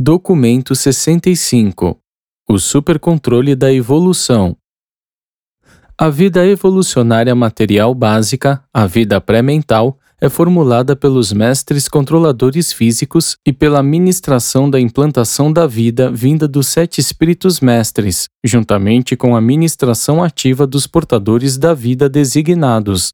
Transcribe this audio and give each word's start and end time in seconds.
Documento 0.00 0.76
65 0.76 1.98
O 2.48 2.56
supercontrole 2.56 3.56
da 3.56 3.72
evolução. 3.72 4.56
A 5.98 6.08
vida 6.08 6.46
evolucionária 6.46 7.34
material 7.34 7.92
básica, 7.96 8.62
a 8.72 8.86
vida 8.86 9.20
pré-mental, 9.20 9.98
é 10.20 10.28
formulada 10.28 10.94
pelos 10.94 11.32
mestres 11.32 11.88
controladores 11.88 12.72
físicos 12.72 13.36
e 13.44 13.52
pela 13.52 13.82
ministração 13.82 14.70
da 14.70 14.78
implantação 14.78 15.52
da 15.52 15.66
vida 15.66 16.12
vinda 16.12 16.46
dos 16.46 16.68
sete 16.68 17.00
espíritos 17.00 17.58
mestres, 17.58 18.28
juntamente 18.44 19.16
com 19.16 19.34
a 19.34 19.40
ministração 19.40 20.22
ativa 20.22 20.64
dos 20.64 20.86
portadores 20.86 21.58
da 21.58 21.74
vida 21.74 22.08
designados, 22.08 23.10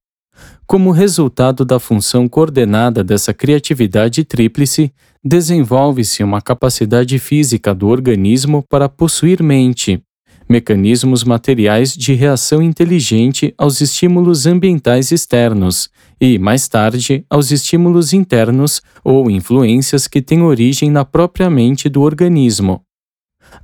como 0.66 0.90
resultado 0.90 1.64
da 1.64 1.78
função 1.78 2.28
coordenada 2.28 3.04
dessa 3.04 3.34
criatividade 3.34 4.24
tríplice, 4.24 4.92
desenvolve-se 5.22 6.22
uma 6.22 6.40
capacidade 6.40 7.18
física 7.18 7.74
do 7.74 7.88
organismo 7.88 8.62
para 8.68 8.88
possuir 8.88 9.42
mente, 9.42 10.02
mecanismos 10.48 11.24
materiais 11.24 11.94
de 11.94 12.12
reação 12.14 12.62
inteligente 12.62 13.54
aos 13.56 13.80
estímulos 13.80 14.46
ambientais 14.46 15.10
externos 15.10 15.88
e, 16.20 16.38
mais 16.38 16.68
tarde, 16.68 17.24
aos 17.28 17.50
estímulos 17.50 18.12
internos 18.12 18.82
ou 19.02 19.30
influências 19.30 20.06
que 20.06 20.20
têm 20.20 20.42
origem 20.42 20.90
na 20.90 21.04
própria 21.04 21.48
mente 21.48 21.88
do 21.88 22.02
organismo. 22.02 22.82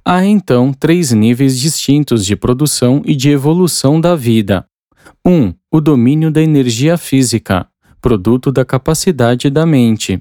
Há 0.04 0.24
então 0.24 0.72
três 0.72 1.12
níveis 1.12 1.58
distintos 1.58 2.24
de 2.24 2.36
produção 2.36 3.02
e 3.04 3.14
de 3.14 3.30
evolução 3.30 4.00
da 4.00 4.14
vida. 4.14 4.64
1. 5.26 5.30
Um, 5.30 5.54
o 5.70 5.80
domínio 5.80 6.30
da 6.30 6.40
energia 6.40 6.96
física, 6.96 7.66
produto 8.00 8.50
da 8.50 8.64
capacidade 8.64 9.50
da 9.50 9.66
mente. 9.66 10.20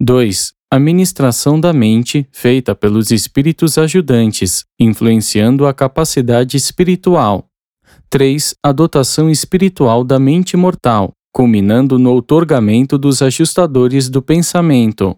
2. 0.00 0.52
A 0.70 0.78
ministração 0.78 1.58
da 1.58 1.72
mente, 1.72 2.28
feita 2.30 2.74
pelos 2.74 3.10
espíritos 3.10 3.76
ajudantes, 3.76 4.64
influenciando 4.78 5.66
a 5.66 5.74
capacidade 5.74 6.56
espiritual. 6.56 7.48
3. 8.08 8.54
A 8.62 8.70
dotação 8.70 9.28
espiritual 9.28 10.04
da 10.04 10.18
mente 10.18 10.56
mortal, 10.56 11.12
culminando 11.32 11.98
no 11.98 12.12
outorgamento 12.12 12.96
dos 12.96 13.22
ajustadores 13.22 14.08
do 14.08 14.22
pensamento. 14.22 15.16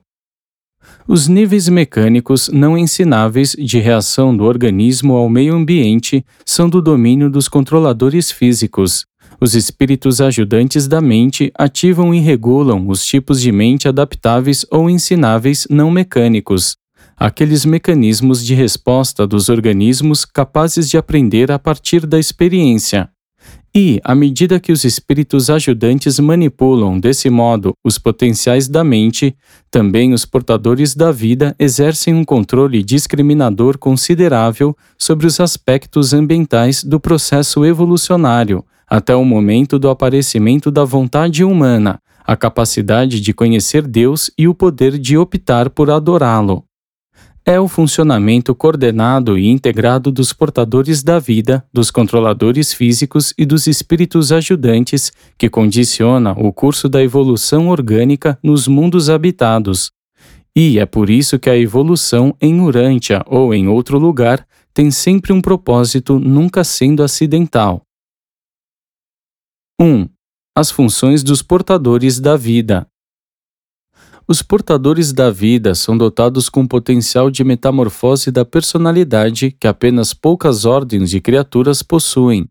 Os 1.07 1.29
níveis 1.29 1.69
mecânicos 1.69 2.49
não 2.49 2.77
ensináveis 2.77 3.53
de 3.53 3.79
reação 3.79 4.37
do 4.37 4.45
organismo 4.45 5.15
ao 5.15 5.29
meio 5.29 5.55
ambiente 5.55 6.25
são 6.45 6.69
do 6.69 6.81
domínio 6.83 7.31
dos 7.31 7.49
controladores 7.49 8.31
físicos. 8.31 9.08
Os 9.41 9.55
espíritos 9.55 10.21
ajudantes 10.21 10.89
da 10.89 11.01
mente 11.01 11.53
ativam 11.57 12.13
e 12.13 12.19
regulam 12.19 12.89
os 12.89 13.05
tipos 13.05 13.41
de 13.41 13.53
mente 13.53 13.87
adaptáveis 13.87 14.67
ou 14.69 14.91
ensináveis 14.91 15.65
não 15.71 15.93
mecânicos, 15.93 16.77
aqueles 17.17 17.65
mecanismos 17.65 18.45
de 18.45 18.53
resposta 18.55 19.29
dos 19.29 19.49
organismos 19.49 20.25
capazes 20.25 20.91
de 20.91 20.99
aprender 20.99 21.53
a 21.53 21.59
partir 21.59 22.05
da 22.05 22.19
experiência. 22.19 23.09
E, 23.73 24.01
à 24.03 24.13
medida 24.13 24.59
que 24.59 24.73
os 24.73 24.83
espíritos 24.83 25.49
ajudantes 25.49 26.19
manipulam 26.19 26.99
desse 26.99 27.31
modo 27.31 27.75
os 27.85 27.97
potenciais 27.97 28.67
da 28.67 28.83
mente, 28.83 29.37
também 29.71 30.13
os 30.13 30.25
portadores 30.25 30.97
da 30.97 31.13
vida 31.13 31.55
exercem 31.61 32.13
um 32.13 32.25
controle 32.25 32.83
discriminador 32.83 33.79
considerável 33.79 34.77
sobre 34.99 35.29
os 35.29 35.39
aspectos 35.39 36.13
ambientais 36.13 36.83
do 36.83 36.99
processo 36.99 37.65
evolucionário, 37.65 38.65
até 38.89 39.15
o 39.15 39.25
momento 39.25 39.79
do 39.79 39.89
aparecimento 39.89 40.71
da 40.71 40.85
vontade 40.85 41.45
humana, 41.45 41.99
a 42.25 42.37
capacidade 42.37 43.21
de 43.21 43.33
conhecer 43.33 43.87
Deus 43.87 44.31
e 44.37 44.47
o 44.47 44.55
poder 44.55 44.99
de 44.99 45.17
optar 45.17 45.71
por 45.71 45.91
adorá-lo 45.91 46.65
é 47.49 47.59
o 47.59 47.67
funcionamento 47.67 48.55
coordenado 48.55 49.39
e 49.39 49.49
integrado 49.49 50.13
dos 50.13 50.35
portadores 50.35 51.03
da 51.03 51.19
vida, 51.19 51.65
dos 51.73 51.91
controladores 51.91 52.75
físicos 52.75 53.33
e 53.39 53.47
dos 53.47 53.67
espíritos 53.67 54.31
ajudantes 54.31 55.11
que 55.39 55.49
condiciona 55.49 56.33
o 56.33 56.53
curso 56.53 56.91
da 56.91 57.03
evolução 57.03 57.69
orgânica 57.69 58.39
nos 58.43 58.69
mundos 58.69 59.09
habitados. 59.09 59.91
E 60.55 60.79
é 60.79 60.85
por 60.85 61.09
isso 61.09 61.39
que 61.39 61.49
a 61.49 61.57
evolução 61.57 62.37
em 62.39 62.61
Urântia 62.61 63.25
ou 63.27 63.55
em 63.55 63.67
outro 63.67 63.99
lugar 63.99 64.47
tem 64.75 64.91
sempre 64.91 65.33
um 65.33 65.41
propósito 65.41 66.19
nunca 66.19 66.63
sendo 66.63 67.03
acidental. 67.03 67.81
1. 69.81 70.09
As 70.57 70.73
funções 70.73 71.23
dos 71.23 71.41
portadores 71.41 72.19
da 72.19 72.37
vida. 72.37 72.85
Os 74.27 74.43
portadores 74.43 75.13
da 75.13 75.31
vida 75.31 75.73
são 75.73 75.97
dotados 75.97 76.49
com 76.49 76.67
potencial 76.67 77.31
de 77.31 77.45
metamorfose 77.45 78.33
da 78.33 78.45
personalidade 78.45 79.53
que 79.53 79.69
apenas 79.69 80.13
poucas 80.13 80.65
ordens 80.65 81.09
de 81.09 81.21
criaturas 81.21 81.81
possuem. 81.81 82.49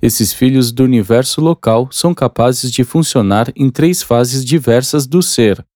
Esses 0.00 0.32
filhos 0.32 0.70
do 0.70 0.84
universo 0.84 1.40
local 1.40 1.88
são 1.90 2.14
capazes 2.14 2.70
de 2.70 2.84
funcionar 2.84 3.52
em 3.56 3.70
três 3.70 4.00
fases 4.00 4.44
diversas 4.44 5.04
do 5.04 5.20
ser. 5.20 5.66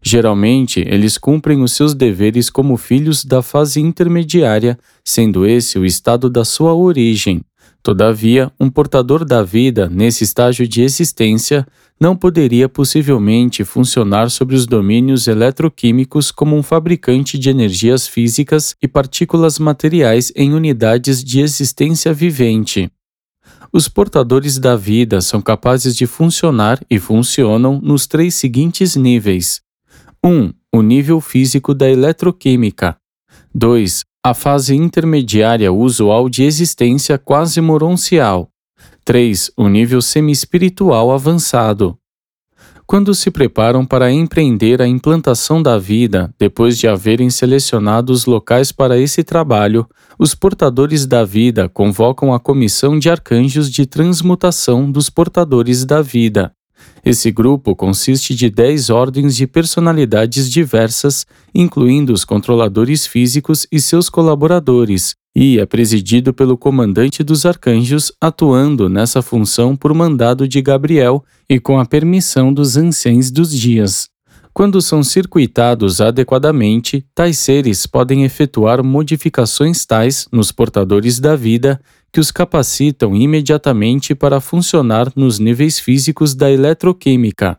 Geralmente, 0.00 0.78
eles 0.86 1.18
cumprem 1.18 1.60
os 1.60 1.72
seus 1.72 1.92
deveres 1.92 2.48
como 2.48 2.76
filhos 2.76 3.24
da 3.24 3.42
fase 3.42 3.80
intermediária, 3.80 4.78
sendo 5.04 5.44
esse 5.44 5.76
o 5.76 5.84
estado 5.84 6.30
da 6.30 6.44
sua 6.44 6.72
origem. 6.72 7.44
Todavia, 7.82 8.52
um 8.60 8.70
portador 8.70 9.24
da 9.24 9.42
vida, 9.42 9.88
nesse 9.88 10.22
estágio 10.22 10.68
de 10.68 10.82
existência, 10.82 11.66
não 12.00 12.16
poderia 12.16 12.68
possivelmente 12.68 13.64
funcionar 13.64 14.30
sobre 14.30 14.54
os 14.54 14.66
domínios 14.66 15.26
eletroquímicos 15.26 16.30
como 16.30 16.56
um 16.56 16.62
fabricante 16.62 17.36
de 17.36 17.50
energias 17.50 18.06
físicas 18.06 18.76
e 18.80 18.86
partículas 18.86 19.58
materiais 19.58 20.32
em 20.36 20.54
unidades 20.54 21.24
de 21.24 21.40
existência 21.40 22.14
vivente. 22.14 22.88
Os 23.72 23.88
portadores 23.88 24.58
da 24.58 24.76
vida 24.76 25.20
são 25.20 25.40
capazes 25.40 25.96
de 25.96 26.06
funcionar 26.06 26.80
e 26.88 27.00
funcionam 27.00 27.80
nos 27.82 28.06
três 28.06 28.36
seguintes 28.36 28.94
níveis: 28.94 29.60
1. 30.24 30.30
Um, 30.30 30.52
o 30.72 30.82
nível 30.82 31.20
físico 31.20 31.74
da 31.74 31.90
eletroquímica. 31.90 32.96
2 33.52 34.04
a 34.24 34.34
fase 34.34 34.76
intermediária 34.76 35.72
usual 35.72 36.28
de 36.28 36.44
existência 36.44 37.18
quase 37.18 37.60
moroncial. 37.60 38.48
3. 39.04 39.50
O 39.56 39.68
nível 39.68 40.00
semi-espiritual 40.00 41.10
avançado. 41.10 41.98
Quando 42.86 43.16
se 43.16 43.32
preparam 43.32 43.84
para 43.84 44.12
empreender 44.12 44.80
a 44.80 44.86
implantação 44.86 45.60
da 45.60 45.76
vida, 45.76 46.32
depois 46.38 46.78
de 46.78 46.86
haverem 46.86 47.30
selecionado 47.30 48.12
os 48.12 48.24
locais 48.24 48.70
para 48.70 48.96
esse 48.96 49.24
trabalho, 49.24 49.88
os 50.16 50.36
portadores 50.36 51.04
da 51.04 51.24
vida 51.24 51.68
convocam 51.68 52.32
a 52.32 52.38
comissão 52.38 53.00
de 53.00 53.10
arcanjos 53.10 53.68
de 53.68 53.86
transmutação 53.86 54.88
dos 54.88 55.10
portadores 55.10 55.84
da 55.84 56.00
vida. 56.00 56.52
Esse 57.04 57.32
grupo 57.32 57.74
consiste 57.74 58.34
de 58.34 58.48
10 58.48 58.90
ordens 58.90 59.34
de 59.34 59.46
personalidades 59.46 60.48
diversas, 60.48 61.26
incluindo 61.54 62.12
os 62.12 62.24
controladores 62.24 63.06
físicos 63.06 63.66
e 63.72 63.80
seus 63.80 64.08
colaboradores, 64.08 65.14
e 65.34 65.58
é 65.58 65.66
presidido 65.66 66.32
pelo 66.32 66.56
comandante 66.56 67.24
dos 67.24 67.44
arcanjos, 67.44 68.12
atuando 68.20 68.88
nessa 68.88 69.20
função 69.20 69.74
por 69.74 69.92
mandado 69.92 70.46
de 70.46 70.62
Gabriel 70.62 71.24
e 71.48 71.58
com 71.58 71.80
a 71.80 71.86
permissão 71.86 72.52
dos 72.52 72.76
anciães 72.76 73.30
dos 73.30 73.52
dias. 73.52 74.12
Quando 74.54 74.82
são 74.82 75.02
circuitados 75.02 75.98
adequadamente, 76.02 77.06
tais 77.14 77.38
seres 77.38 77.86
podem 77.86 78.22
efetuar 78.24 78.84
modificações 78.84 79.86
tais 79.86 80.28
nos 80.30 80.52
portadores 80.52 81.18
da 81.18 81.34
vida 81.34 81.80
que 82.12 82.20
os 82.20 82.30
capacitam 82.30 83.16
imediatamente 83.16 84.14
para 84.14 84.40
funcionar 84.40 85.10
nos 85.16 85.38
níveis 85.38 85.78
físicos 85.78 86.34
da 86.34 86.50
eletroquímica. 86.50 87.58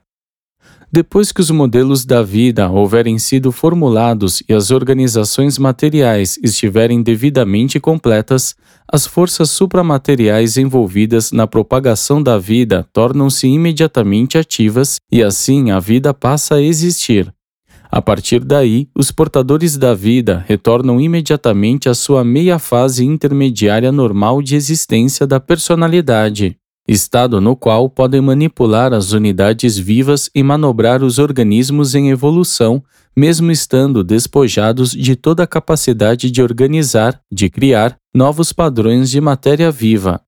Depois 0.91 1.31
que 1.31 1.41
os 1.41 1.50
modelos 1.50 2.06
da 2.06 2.22
vida 2.22 2.69
houverem 2.69 3.18
sido 3.18 3.52
formulados 3.52 4.44
e 4.47 4.53
as 4.53 4.69
organizações 4.69 5.57
materiais 5.57 6.38
estiverem 6.44 7.01
devidamente 7.01 7.80
completas, 7.80 8.56
as 8.88 9.07
forças 9.07 9.50
supramateriais 9.50 10.56
envolvidas 10.56 11.31
na 11.31 11.48
propagação 11.48 12.22
da 12.22 12.38
vida 12.38 12.88
tornam-se 12.94 13.48
imediatamente 13.48 14.38
ativas 14.38 14.98
e 15.12 15.24
assim 15.24 15.72
a 15.72 15.80
vida 15.80 16.13
passa 16.13 16.56
a 16.56 16.62
existir. 16.62 17.33
A 17.95 18.01
partir 18.01 18.40
daí, 18.40 18.90
os 18.95 19.12
portadores 19.12 19.78
da 19.78 19.94
vida 19.94 20.44
retornam 20.48 21.00
imediatamente 21.00 21.88
à 21.88 21.94
sua 21.94 22.24
meia 22.24 22.57
fase 22.57 23.06
intermediária 23.06 23.92
normal 23.92 24.42
de 24.42 24.56
existência 24.56 25.28
da 25.28 25.40
personalidade, 25.40 26.57
estado 26.88 27.40
no 27.40 27.56
qual 27.56 27.88
podem 27.88 28.19
manipular 28.19 28.94
as 28.94 29.12
unidades 29.12 29.78
vivas 29.78 30.28
e 30.34 30.42
manobrar 30.42 31.04
os 31.04 31.19
organismos 31.19 31.94
em 31.94 32.10
evolução, 32.10 32.84
mesmo 33.16 33.51
estando 33.51 34.04
despojados 34.04 34.90
de 34.90 35.16
toda 35.16 35.44
a 35.44 35.48
capacidade 35.48 36.31
de 36.31 36.42
organizar, 36.42 37.22
de 37.31 37.48
criar 37.48 37.95
novos 38.12 38.51
padrões 38.51 39.12
de 39.12 39.22
matéria 39.22 39.69
viva. 39.69 40.19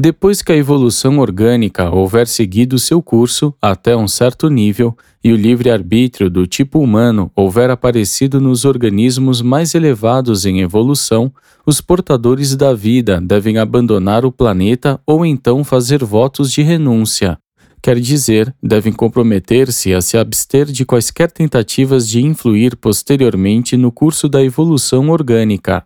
Depois 0.00 0.42
que 0.42 0.52
a 0.52 0.56
evolução 0.56 1.18
orgânica 1.18 1.90
houver 1.90 2.28
seguido 2.28 2.78
seu 2.78 3.02
curso 3.02 3.52
até 3.60 3.96
um 3.96 4.06
certo 4.06 4.48
nível 4.48 4.96
e 5.24 5.32
o 5.32 5.36
livre-arbítrio 5.36 6.30
do 6.30 6.46
tipo 6.46 6.78
humano 6.78 7.32
houver 7.34 7.68
aparecido 7.68 8.40
nos 8.40 8.64
organismos 8.64 9.42
mais 9.42 9.74
elevados 9.74 10.46
em 10.46 10.60
evolução, 10.60 11.32
os 11.66 11.80
portadores 11.80 12.54
da 12.54 12.72
vida 12.72 13.20
devem 13.20 13.58
abandonar 13.58 14.24
o 14.24 14.30
planeta 14.30 15.00
ou 15.04 15.26
então 15.26 15.64
fazer 15.64 16.04
votos 16.04 16.52
de 16.52 16.62
renúncia. 16.62 17.36
Quer 17.82 17.98
dizer, 17.98 18.54
devem 18.62 18.92
comprometer-se 18.92 19.92
a 19.92 20.00
se 20.00 20.16
abster 20.16 20.66
de 20.66 20.84
quaisquer 20.84 21.32
tentativas 21.32 22.08
de 22.08 22.24
influir 22.24 22.76
posteriormente 22.76 23.76
no 23.76 23.90
curso 23.90 24.28
da 24.28 24.44
evolução 24.44 25.10
orgânica. 25.10 25.84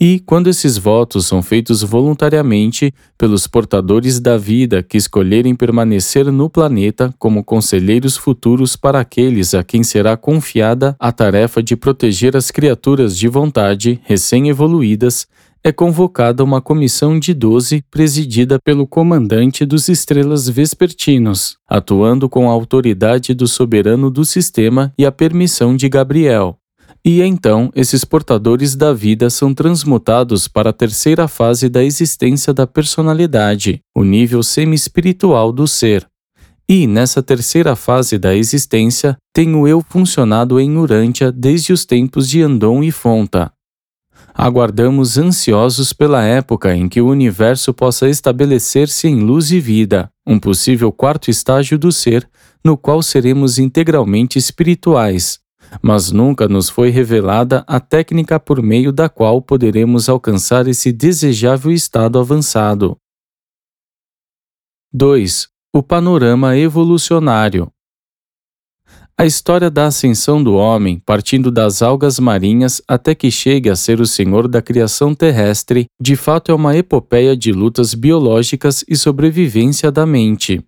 E, 0.00 0.18
quando 0.18 0.48
esses 0.48 0.76
votos 0.76 1.26
são 1.26 1.40
feitos 1.40 1.82
voluntariamente 1.82 2.92
pelos 3.16 3.46
portadores 3.46 4.18
da 4.18 4.36
vida 4.36 4.82
que 4.82 4.96
escolherem 4.96 5.54
permanecer 5.54 6.30
no 6.32 6.50
planeta 6.50 7.14
como 7.18 7.44
conselheiros 7.44 8.16
futuros 8.16 8.74
para 8.74 9.00
aqueles 9.00 9.54
a 9.54 9.62
quem 9.62 9.84
será 9.84 10.16
confiada 10.16 10.96
a 10.98 11.12
tarefa 11.12 11.62
de 11.62 11.76
proteger 11.76 12.36
as 12.36 12.50
criaturas 12.50 13.16
de 13.16 13.28
vontade 13.28 14.00
recém-evoluídas, 14.04 15.28
é 15.66 15.72
convocada 15.72 16.44
uma 16.44 16.60
comissão 16.60 17.18
de 17.18 17.32
doze 17.32 17.82
presidida 17.90 18.58
pelo 18.62 18.86
comandante 18.86 19.64
dos 19.64 19.88
Estrelas 19.88 20.46
Vespertinos, 20.46 21.56
atuando 21.66 22.28
com 22.28 22.50
a 22.50 22.52
autoridade 22.52 23.32
do 23.32 23.48
soberano 23.48 24.10
do 24.10 24.26
sistema 24.26 24.92
e 24.98 25.06
a 25.06 25.12
permissão 25.12 25.74
de 25.74 25.88
Gabriel. 25.88 26.58
E 27.06 27.20
então, 27.20 27.70
esses 27.74 28.02
portadores 28.02 28.74
da 28.74 28.94
vida 28.94 29.28
são 29.28 29.52
transmutados 29.52 30.48
para 30.48 30.70
a 30.70 30.72
terceira 30.72 31.28
fase 31.28 31.68
da 31.68 31.84
existência 31.84 32.54
da 32.54 32.66
personalidade, 32.66 33.82
o 33.94 34.02
nível 34.02 34.42
semi-espiritual 34.42 35.52
do 35.52 35.68
ser. 35.68 36.08
E, 36.66 36.86
nessa 36.86 37.22
terceira 37.22 37.76
fase 37.76 38.16
da 38.16 38.34
existência, 38.34 39.18
tem 39.34 39.54
o 39.54 39.68
eu 39.68 39.84
funcionado 39.86 40.58
em 40.58 40.78
Urântia 40.78 41.30
desde 41.30 41.74
os 41.74 41.84
tempos 41.84 42.26
de 42.26 42.40
Andon 42.40 42.82
e 42.82 42.90
Fonta. 42.90 43.52
Aguardamos 44.32 45.18
ansiosos 45.18 45.92
pela 45.92 46.24
época 46.24 46.74
em 46.74 46.88
que 46.88 47.02
o 47.02 47.08
universo 47.08 47.74
possa 47.74 48.08
estabelecer-se 48.08 49.06
em 49.06 49.20
luz 49.20 49.52
e 49.52 49.60
vida, 49.60 50.10
um 50.26 50.40
possível 50.40 50.90
quarto 50.90 51.30
estágio 51.30 51.78
do 51.78 51.92
ser, 51.92 52.26
no 52.64 52.78
qual 52.78 53.02
seremos 53.02 53.58
integralmente 53.58 54.38
espirituais, 54.38 55.43
mas 55.82 56.10
nunca 56.10 56.48
nos 56.48 56.68
foi 56.68 56.90
revelada 56.90 57.64
a 57.66 57.80
técnica 57.80 58.38
por 58.38 58.62
meio 58.62 58.92
da 58.92 59.08
qual 59.08 59.40
poderemos 59.40 60.08
alcançar 60.08 60.66
esse 60.68 60.92
desejável 60.92 61.72
estado 61.72 62.18
avançado. 62.18 62.96
2. 64.92 65.48
O 65.74 65.82
panorama 65.82 66.56
evolucionário. 66.56 67.70
A 69.16 69.24
história 69.24 69.70
da 69.70 69.86
ascensão 69.86 70.42
do 70.42 70.54
homem, 70.54 70.98
partindo 70.98 71.48
das 71.48 71.82
algas 71.82 72.18
marinhas 72.18 72.82
até 72.86 73.14
que 73.14 73.30
chegue 73.30 73.70
a 73.70 73.76
ser 73.76 74.00
o 74.00 74.06
senhor 74.06 74.48
da 74.48 74.60
criação 74.60 75.14
terrestre, 75.14 75.86
de 76.00 76.16
fato 76.16 76.50
é 76.50 76.54
uma 76.54 76.76
epopeia 76.76 77.36
de 77.36 77.52
lutas 77.52 77.94
biológicas 77.94 78.84
e 78.88 78.96
sobrevivência 78.96 79.92
da 79.92 80.04
mente. 80.04 80.64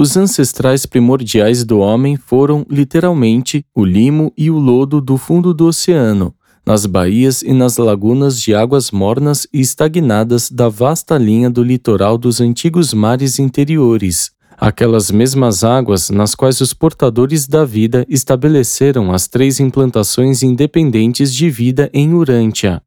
Os 0.00 0.16
ancestrais 0.16 0.86
primordiais 0.86 1.64
do 1.64 1.80
homem 1.80 2.16
foram, 2.16 2.64
literalmente, 2.70 3.66
o 3.74 3.84
limo 3.84 4.32
e 4.38 4.48
o 4.48 4.56
lodo 4.56 5.00
do 5.00 5.16
fundo 5.16 5.52
do 5.52 5.66
oceano, 5.66 6.32
nas 6.64 6.86
baías 6.86 7.42
e 7.42 7.52
nas 7.52 7.78
lagunas 7.78 8.40
de 8.40 8.54
águas 8.54 8.92
mornas 8.92 9.44
e 9.52 9.58
estagnadas 9.60 10.52
da 10.52 10.68
vasta 10.68 11.18
linha 11.18 11.50
do 11.50 11.64
litoral 11.64 12.16
dos 12.16 12.40
antigos 12.40 12.94
mares 12.94 13.40
interiores, 13.40 14.30
aquelas 14.56 15.10
mesmas 15.10 15.64
águas 15.64 16.10
nas 16.10 16.32
quais 16.32 16.60
os 16.60 16.72
portadores 16.72 17.48
da 17.48 17.64
vida 17.64 18.06
estabeleceram 18.08 19.12
as 19.12 19.26
três 19.26 19.58
implantações 19.58 20.44
independentes 20.44 21.34
de 21.34 21.50
vida 21.50 21.90
em 21.92 22.14
Urântia, 22.14 22.80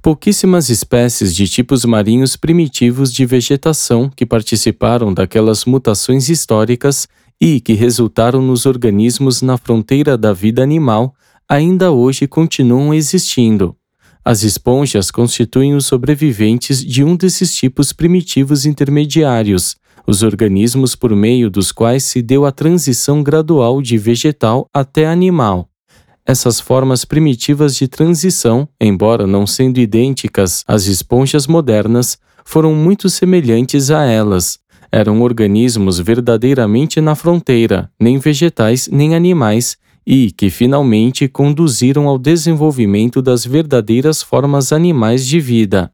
pouquíssimas 0.00 0.68
espécies 0.70 1.34
de 1.34 1.48
tipos 1.48 1.84
marinhos 1.84 2.36
primitivos 2.36 3.12
de 3.12 3.26
vegetação 3.26 4.08
que 4.08 4.24
participaram 4.24 5.12
daquelas 5.12 5.64
mutações 5.64 6.28
históricas 6.28 7.08
e 7.40 7.60
que 7.60 7.72
resultaram 7.72 8.40
nos 8.40 8.66
organismos 8.66 9.42
na 9.42 9.58
fronteira 9.58 10.16
da 10.16 10.32
vida 10.32 10.62
animal 10.62 11.14
ainda 11.48 11.90
hoje 11.90 12.26
continuam 12.26 12.94
existindo. 12.94 13.76
As 14.24 14.44
esponjas 14.44 15.10
constituem 15.10 15.74
os 15.74 15.86
sobreviventes 15.86 16.84
de 16.84 17.02
um 17.02 17.16
desses 17.16 17.54
tipos 17.54 17.92
primitivos 17.92 18.64
intermediários, 18.64 19.74
os 20.06 20.22
organismos 20.22 20.94
por 20.94 21.14
meio 21.14 21.50
dos 21.50 21.72
quais 21.72 22.04
se 22.04 22.22
deu 22.22 22.46
a 22.46 22.52
transição 22.52 23.22
gradual 23.22 23.82
de 23.82 23.98
vegetal 23.98 24.68
até 24.72 25.06
animal. 25.06 25.71
Essas 26.24 26.60
formas 26.60 27.04
primitivas 27.04 27.74
de 27.74 27.88
transição, 27.88 28.68
embora 28.80 29.26
não 29.26 29.46
sendo 29.46 29.80
idênticas 29.80 30.64
às 30.68 30.86
esponjas 30.86 31.46
modernas, 31.48 32.16
foram 32.44 32.74
muito 32.74 33.10
semelhantes 33.10 33.90
a 33.90 34.04
elas. 34.04 34.58
Eram 34.90 35.20
organismos 35.22 35.98
verdadeiramente 35.98 37.00
na 37.00 37.14
fronteira, 37.14 37.90
nem 37.98 38.18
vegetais 38.18 38.88
nem 38.88 39.16
animais, 39.16 39.76
e 40.06 40.30
que 40.30 40.48
finalmente 40.50 41.28
conduziram 41.28 42.06
ao 42.06 42.18
desenvolvimento 42.18 43.20
das 43.20 43.44
verdadeiras 43.44 44.22
formas 44.22 44.72
animais 44.72 45.26
de 45.26 45.40
vida. 45.40 45.90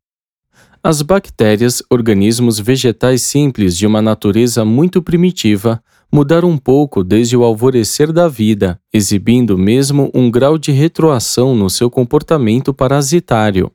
As 0.83 1.03
bactérias, 1.03 1.83
organismos 1.91 2.59
vegetais 2.59 3.23
simples 3.23 3.77
de 3.77 3.87
uma 3.87 4.01
natureza 4.01 4.65
muito 4.65 5.03
primitiva, 5.03 5.83
mudaram 6.13 6.51
um 6.51 6.59
pouco 6.59 7.05
desde 7.05 7.37
o 7.37 7.45
alvorecer 7.45 8.13
da 8.13 8.29
vida, 8.29 8.81
exibindo 8.93 9.59
mesmo 9.59 10.11
um 10.15 10.31
grau 10.31 10.57
de 10.57 10.73
retroação 10.73 11.55
no 11.55 11.69
seu 11.69 11.91
comportamento 11.91 12.73
parasitário. 12.73 13.71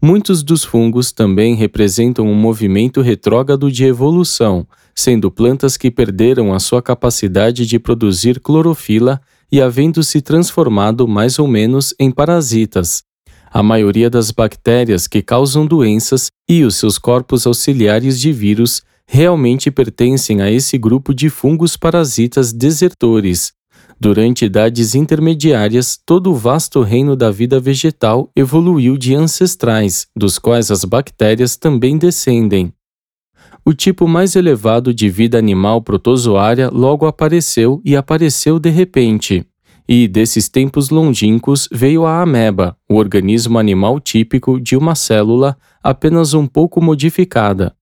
Muitos 0.00 0.42
dos 0.42 0.64
fungos 0.64 1.12
também 1.12 1.54
representam 1.54 2.26
um 2.26 2.34
movimento 2.34 3.00
retrógrado 3.00 3.70
de 3.70 3.84
evolução, 3.84 4.66
sendo 4.94 5.30
plantas 5.30 5.76
que 5.76 5.90
perderam 5.90 6.52
a 6.52 6.58
sua 6.58 6.82
capacidade 6.82 7.64
de 7.64 7.78
produzir 7.78 8.40
clorofila 8.40 9.20
e 9.50 9.60
havendo 9.60 10.02
se 10.02 10.20
transformado 10.20 11.06
mais 11.06 11.38
ou 11.38 11.46
menos 11.46 11.94
em 12.00 12.10
parasitas. 12.10 13.04
A 13.48 13.62
maioria 13.62 14.08
das 14.08 14.30
bactérias 14.30 15.06
que 15.06 15.22
causam 15.22 15.66
doenças 15.66 16.30
e 16.48 16.64
os 16.64 16.76
seus 16.76 16.98
corpos 16.98 17.46
auxiliares 17.46 18.18
de 18.18 18.32
vírus 18.32 18.82
realmente 19.14 19.70
pertencem 19.70 20.40
a 20.40 20.50
esse 20.50 20.78
grupo 20.78 21.12
de 21.12 21.28
fungos 21.28 21.76
parasitas 21.76 22.50
desertores. 22.50 23.52
Durante 24.00 24.46
idades 24.46 24.94
intermediárias, 24.94 25.98
todo 26.06 26.30
o 26.30 26.34
vasto 26.34 26.80
reino 26.80 27.14
da 27.14 27.30
vida 27.30 27.60
vegetal 27.60 28.30
evoluiu 28.34 28.96
de 28.96 29.14
ancestrais, 29.14 30.06
dos 30.16 30.38
quais 30.38 30.70
as 30.70 30.86
bactérias 30.86 31.58
também 31.58 31.98
descendem. 31.98 32.72
O 33.66 33.74
tipo 33.74 34.08
mais 34.08 34.34
elevado 34.34 34.94
de 34.94 35.10
vida 35.10 35.36
animal 35.36 35.82
protozoária 35.82 36.70
logo 36.70 37.04
apareceu 37.04 37.82
e 37.84 37.94
apareceu 37.94 38.58
de 38.58 38.70
repente. 38.70 39.44
E 39.86 40.08
desses 40.08 40.48
tempos 40.48 40.88
longínquos 40.88 41.68
veio 41.70 42.06
a 42.06 42.22
ameba, 42.22 42.74
o 42.88 42.94
organismo 42.94 43.58
animal 43.58 44.00
típico 44.00 44.58
de 44.58 44.74
uma 44.74 44.94
célula 44.94 45.54
apenas 45.82 46.32
um 46.32 46.46
pouco 46.46 46.80
modificada, 46.80 47.74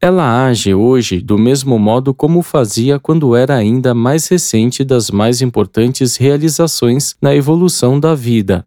ela 0.00 0.46
age 0.46 0.74
hoje 0.74 1.20
do 1.20 1.38
mesmo 1.38 1.78
modo 1.78 2.12
como 2.12 2.42
fazia 2.42 2.98
quando 2.98 3.34
era 3.34 3.56
ainda 3.56 3.94
mais 3.94 4.28
recente 4.28 4.84
das 4.84 5.10
mais 5.10 5.40
importantes 5.40 6.16
realizações 6.16 7.16
na 7.20 7.34
evolução 7.34 7.98
da 7.98 8.14
vida. 8.14 8.66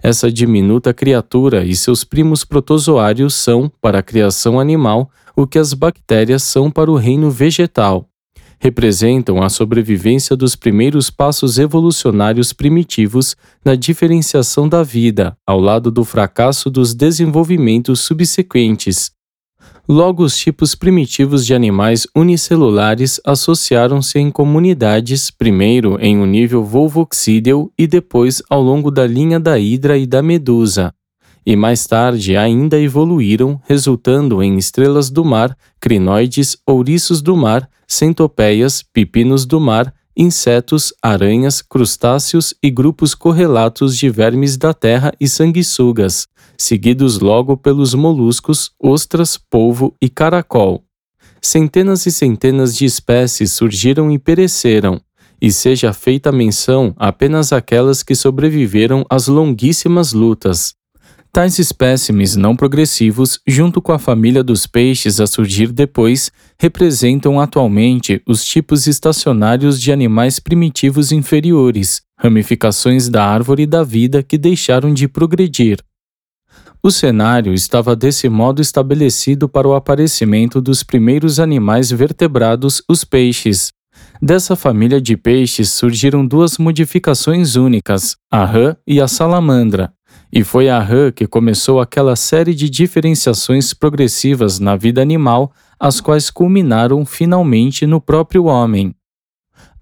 Essa 0.00 0.30
diminuta 0.30 0.94
criatura 0.94 1.64
e 1.64 1.74
seus 1.74 2.04
primos 2.04 2.44
protozoários 2.44 3.34
são, 3.34 3.70
para 3.80 3.98
a 3.98 4.02
criação 4.02 4.60
animal, 4.60 5.10
o 5.34 5.46
que 5.46 5.58
as 5.58 5.74
bactérias 5.74 6.44
são 6.44 6.70
para 6.70 6.90
o 6.90 6.96
reino 6.96 7.30
vegetal. 7.30 8.08
Representam 8.60 9.42
a 9.42 9.48
sobrevivência 9.48 10.36
dos 10.36 10.56
primeiros 10.56 11.10
passos 11.10 11.58
evolucionários 11.58 12.52
primitivos 12.52 13.36
na 13.64 13.74
diferenciação 13.74 14.68
da 14.68 14.82
vida, 14.82 15.36
ao 15.46 15.60
lado 15.60 15.90
do 15.90 16.04
fracasso 16.04 16.70
dos 16.70 16.94
desenvolvimentos 16.94 18.00
subsequentes, 18.00 19.12
Logo, 19.90 20.22
os 20.22 20.36
tipos 20.36 20.74
primitivos 20.74 21.46
de 21.46 21.54
animais 21.54 22.06
unicelulares 22.14 23.18
associaram-se 23.24 24.18
em 24.18 24.30
comunidades, 24.30 25.30
primeiro 25.30 25.96
em 25.98 26.18
um 26.18 26.26
nível 26.26 26.62
volvoxídeo 26.62 27.72
e 27.78 27.86
depois 27.86 28.42
ao 28.50 28.60
longo 28.60 28.90
da 28.90 29.06
linha 29.06 29.40
da 29.40 29.58
hidra 29.58 29.96
e 29.96 30.06
da 30.06 30.22
medusa. 30.22 30.92
E 31.46 31.56
mais 31.56 31.86
tarde 31.86 32.36
ainda 32.36 32.78
evoluíram, 32.78 33.58
resultando 33.64 34.42
em 34.42 34.58
estrelas 34.58 35.08
do 35.08 35.24
mar, 35.24 35.56
crinoides, 35.80 36.58
ouriços 36.66 37.22
do 37.22 37.34
mar, 37.34 37.66
centopeias, 37.86 38.82
pepinos 38.92 39.46
do 39.46 39.58
mar, 39.58 39.94
insetos, 40.14 40.92
aranhas, 41.02 41.62
crustáceos 41.62 42.52
e 42.62 42.70
grupos 42.70 43.14
correlatos 43.14 43.96
de 43.96 44.10
vermes 44.10 44.58
da 44.58 44.74
terra 44.74 45.14
e 45.18 45.26
sanguessugas, 45.26 46.26
seguidos 46.58 47.20
logo 47.20 47.56
pelos 47.56 47.94
moluscos, 47.94 48.72
ostras, 48.82 49.38
polvo 49.38 49.94
e 50.02 50.08
caracol. 50.08 50.82
centenas 51.40 52.04
e 52.04 52.10
centenas 52.10 52.76
de 52.76 52.84
espécies 52.84 53.52
surgiram 53.52 54.10
e 54.10 54.18
pereceram, 54.18 55.00
e 55.40 55.52
seja 55.52 55.92
feita 55.92 56.32
menção 56.32 56.92
apenas 56.96 57.52
àquelas 57.52 58.02
que 58.02 58.14
sobreviveram 58.16 59.04
às 59.08 59.28
longuíssimas 59.28 60.12
lutas. 60.12 60.74
Tais 61.30 61.58
espécimes 61.58 62.34
não 62.34 62.56
progressivos, 62.56 63.38
junto 63.46 63.80
com 63.80 63.92
a 63.92 63.98
família 63.98 64.42
dos 64.42 64.66
peixes 64.66 65.20
a 65.20 65.26
surgir 65.26 65.70
depois, 65.70 66.32
representam 66.58 67.38
atualmente 67.38 68.20
os 68.26 68.44
tipos 68.44 68.86
estacionários 68.86 69.80
de 69.80 69.92
animais 69.92 70.40
primitivos 70.40 71.12
inferiores, 71.12 72.02
ramificações 72.18 73.08
da 73.08 73.24
árvore 73.24 73.66
da 73.66 73.84
vida 73.84 74.22
que 74.22 74.36
deixaram 74.38 74.92
de 74.92 75.06
progredir. 75.06 75.78
O 76.80 76.92
cenário 76.92 77.52
estava 77.52 77.96
desse 77.96 78.28
modo 78.28 78.62
estabelecido 78.62 79.48
para 79.48 79.66
o 79.66 79.74
aparecimento 79.74 80.60
dos 80.60 80.84
primeiros 80.84 81.40
animais 81.40 81.90
vertebrados, 81.90 82.82
os 82.88 83.02
peixes. 83.04 83.72
Dessa 84.22 84.54
família 84.54 85.00
de 85.00 85.16
peixes 85.16 85.72
surgiram 85.72 86.24
duas 86.24 86.56
modificações 86.56 87.56
únicas, 87.56 88.16
a 88.30 88.44
rã 88.44 88.76
e 88.86 89.00
a 89.00 89.08
salamandra, 89.08 89.92
e 90.32 90.44
foi 90.44 90.68
a 90.68 90.78
rã 90.78 91.10
que 91.10 91.26
começou 91.26 91.80
aquela 91.80 92.14
série 92.14 92.54
de 92.54 92.70
diferenciações 92.70 93.74
progressivas 93.74 94.60
na 94.60 94.76
vida 94.76 95.02
animal, 95.02 95.52
as 95.80 96.00
quais 96.00 96.30
culminaram 96.30 97.04
finalmente 97.04 97.86
no 97.86 98.00
próprio 98.00 98.44
homem. 98.44 98.94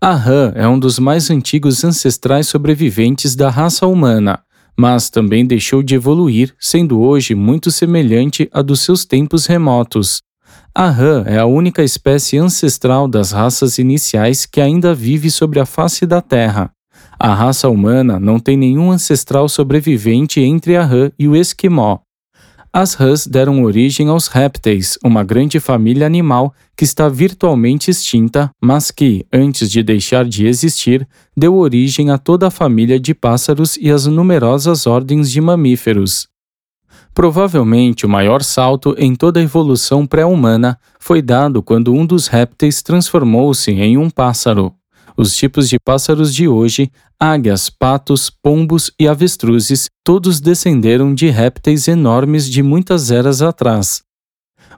A 0.01 0.15
rã 0.15 0.53
é 0.55 0.69
um 0.69 0.79
dos 0.79 0.99
mais 0.99 1.31
antigos 1.31 1.83
ancestrais 1.83 2.47
sobreviventes 2.47 3.35
da 3.35 3.51
raça 3.51 3.87
humana, 3.87 4.41
mas 4.77 5.09
também 5.09 5.47
deixou 5.47 5.83
de 5.83 5.95
evoluir, 5.95 6.55
sendo 6.59 7.01
hoje 7.01 7.35
muito 7.35 7.71
semelhante 7.71 8.49
à 8.53 8.61
dos 8.63 8.81
seus 8.81 9.05
tempos 9.05 9.47
remotos. 9.47 10.21
A 10.75 10.91
rã 10.91 11.25
é 11.27 11.39
a 11.39 11.47
única 11.47 11.83
espécie 11.83 12.37
ancestral 12.37 13.09
das 13.09 13.33
raças 13.33 13.79
iniciais 13.79 14.45
que 14.45 14.61
ainda 14.61 14.95
vive 14.95 15.31
sobre 15.31 15.59
a 15.59 15.65
face 15.65 16.05
da 16.05 16.21
Terra. 16.21 16.71
A 17.19 17.33
raça 17.33 17.69
humana 17.69 18.21
não 18.21 18.39
tem 18.39 18.59
nenhum 18.59 18.91
ancestral 18.91 19.49
sobrevivente 19.49 20.41
entre 20.41 20.77
a 20.77 20.85
rã 20.85 21.11
e 21.19 21.27
o 21.27 21.35
esquimó. 21.35 22.01
As 22.79 22.93
rãs 22.93 23.27
deram 23.27 23.63
origem 23.63 24.09
aos 24.09 24.27
répteis, 24.27 24.99
uma 25.03 25.25
grande 25.25 25.59
família 25.59 26.07
animal 26.07 26.53
que 26.77 26.85
está 26.85 27.09
virtualmente 27.09 27.91
extinta, 27.91 28.51
mas 28.63 28.91
que, 28.91 29.25
antes 29.33 29.71
de 29.71 29.83
deixar 29.83 30.27
de 30.27 30.47
existir, 30.47 31.09
deu 31.35 31.57
origem 31.57 32.11
a 32.11 32.19
toda 32.19 32.49
a 32.49 32.51
família 32.51 33.01
de 33.01 33.15
pássaros 33.15 33.79
e 33.79 33.91
as 33.91 34.05
numerosas 34.05 34.87
ordens 34.87 35.31
de 35.31 35.41
mamíferos. 35.41 36.29
Provavelmente 37.15 38.05
o 38.05 38.11
maior 38.11 38.43
salto 38.43 38.95
em 38.99 39.15
toda 39.15 39.41
a 39.41 39.43
evolução 39.43 40.07
pré-humana 40.07 40.79
foi 41.01 41.23
dado 41.23 41.63
quando 41.63 41.95
um 41.95 42.05
dos 42.05 42.27
répteis 42.27 42.83
transformou-se 42.83 43.71
em 43.71 43.97
um 43.97 44.11
pássaro. 44.11 44.76
Os 45.17 45.35
tipos 45.35 45.69
de 45.69 45.79
pássaros 45.79 46.35
de 46.35 46.47
hoje, 46.47 46.91
águias, 47.19 47.71
patos, 47.71 48.29
pombos 48.29 48.91
e 49.01 49.09
avestruzes, 49.09 49.89
todos 50.05 50.41
descenderam 50.41 51.15
de 51.15 51.31
répteis 51.31 51.89
enormes 51.89 52.47
de 52.49 52.63
muitas 52.63 53.11
eras 53.11 53.41
atrás. 53.41 54.03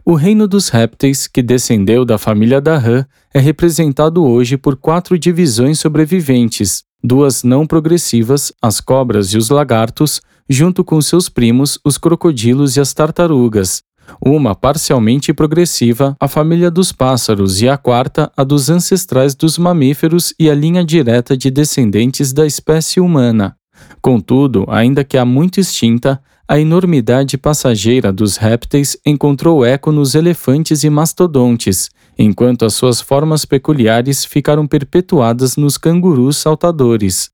O 0.04 0.14
reino 0.14 0.46
dos 0.46 0.68
répteis, 0.68 1.26
que 1.26 1.42
descendeu 1.42 2.04
da 2.04 2.16
família 2.16 2.60
da 2.60 2.78
rã, 2.78 3.04
é 3.34 3.40
representado 3.40 4.24
hoje 4.24 4.56
por 4.56 4.76
quatro 4.76 5.18
divisões 5.18 5.80
sobreviventes, 5.80 6.84
duas 7.02 7.42
não 7.42 7.66
progressivas, 7.66 8.52
as 8.62 8.80
cobras 8.80 9.34
e 9.34 9.36
os 9.36 9.50
lagartos, 9.50 10.22
junto 10.48 10.84
com 10.84 11.02
seus 11.02 11.28
primos, 11.28 11.78
os 11.84 11.98
crocodilos 11.98 12.76
e 12.76 12.80
as 12.80 12.94
tartarugas, 12.94 13.82
uma 14.24 14.54
parcialmente 14.54 15.32
progressiva, 15.32 16.16
a 16.20 16.28
família 16.28 16.70
dos 16.70 16.92
pássaros, 16.92 17.60
e 17.60 17.68
a 17.68 17.76
quarta, 17.76 18.30
a 18.36 18.44
dos 18.44 18.70
ancestrais 18.70 19.34
dos 19.34 19.58
mamíferos 19.58 20.34
e 20.38 20.50
a 20.50 20.54
linha 20.54 20.84
direta 20.84 21.36
de 21.36 21.50
descendentes 21.50 22.32
da 22.32 22.46
espécie 22.46 23.00
humana. 23.00 23.56
Contudo, 24.00 24.64
ainda 24.68 25.04
que 25.04 25.16
há 25.16 25.24
muito 25.24 25.60
extinta, 25.60 26.20
a 26.46 26.58
enormidade 26.58 27.36
passageira 27.36 28.10
dos 28.10 28.36
répteis 28.36 28.96
encontrou 29.04 29.64
eco 29.64 29.92
nos 29.92 30.14
elefantes 30.14 30.82
e 30.82 30.88
mastodontes, 30.88 31.90
enquanto 32.18 32.64
as 32.64 32.74
suas 32.74 33.00
formas 33.00 33.44
peculiares 33.44 34.24
ficaram 34.24 34.66
perpetuadas 34.66 35.56
nos 35.56 35.76
cangurus 35.76 36.38
saltadores. 36.38 37.30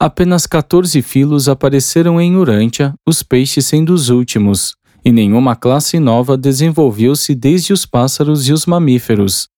Apenas 0.00 0.46
14 0.46 1.02
filos 1.02 1.48
apareceram 1.48 2.20
em 2.20 2.36
Urântia, 2.36 2.94
os 3.06 3.22
peixes 3.22 3.66
sendo 3.66 3.92
os 3.92 4.08
últimos 4.08 4.78
e 5.04 5.12
nenhuma 5.12 5.56
classe 5.56 5.98
nova 5.98 6.36
desenvolveu-se 6.36 7.34
desde 7.34 7.72
os 7.72 7.86
pássaros 7.86 8.48
e 8.48 8.52
os 8.52 8.66
mamíferos. 8.66 9.48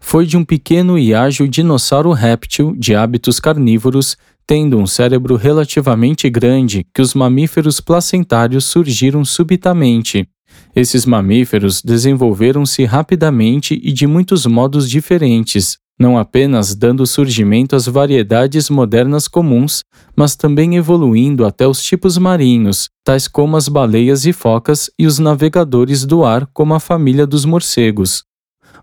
Foi 0.00 0.26
de 0.26 0.36
um 0.36 0.44
pequeno 0.44 0.98
e 0.98 1.14
ágil 1.14 1.46
dinossauro 1.46 2.12
réptil 2.12 2.74
de 2.76 2.94
hábitos 2.94 3.38
carnívoros, 3.38 4.16
tendo 4.46 4.78
um 4.78 4.86
cérebro 4.86 5.36
relativamente 5.36 6.28
grande, 6.28 6.86
que 6.92 7.00
os 7.00 7.14
mamíferos 7.14 7.80
placentários 7.80 8.64
surgiram 8.64 9.24
subitamente. 9.24 10.28
Esses 10.74 11.06
mamíferos 11.06 11.80
desenvolveram-se 11.82 12.84
rapidamente 12.84 13.80
e 13.82 13.92
de 13.92 14.06
muitos 14.06 14.44
modos 14.46 14.88
diferentes, 14.88 15.78
não 16.02 16.18
apenas 16.18 16.74
dando 16.74 17.06
surgimento 17.06 17.76
às 17.76 17.86
variedades 17.86 18.68
modernas 18.68 19.28
comuns, 19.28 19.84
mas 20.16 20.34
também 20.34 20.74
evoluindo 20.74 21.46
até 21.46 21.64
os 21.64 21.80
tipos 21.80 22.18
marinhos, 22.18 22.90
tais 23.04 23.28
como 23.28 23.56
as 23.56 23.68
baleias 23.68 24.26
e 24.26 24.32
focas 24.32 24.90
e 24.98 25.06
os 25.06 25.20
navegadores 25.20 26.04
do 26.04 26.24
ar, 26.24 26.44
como 26.52 26.74
a 26.74 26.80
família 26.80 27.24
dos 27.24 27.44
morcegos. 27.44 28.24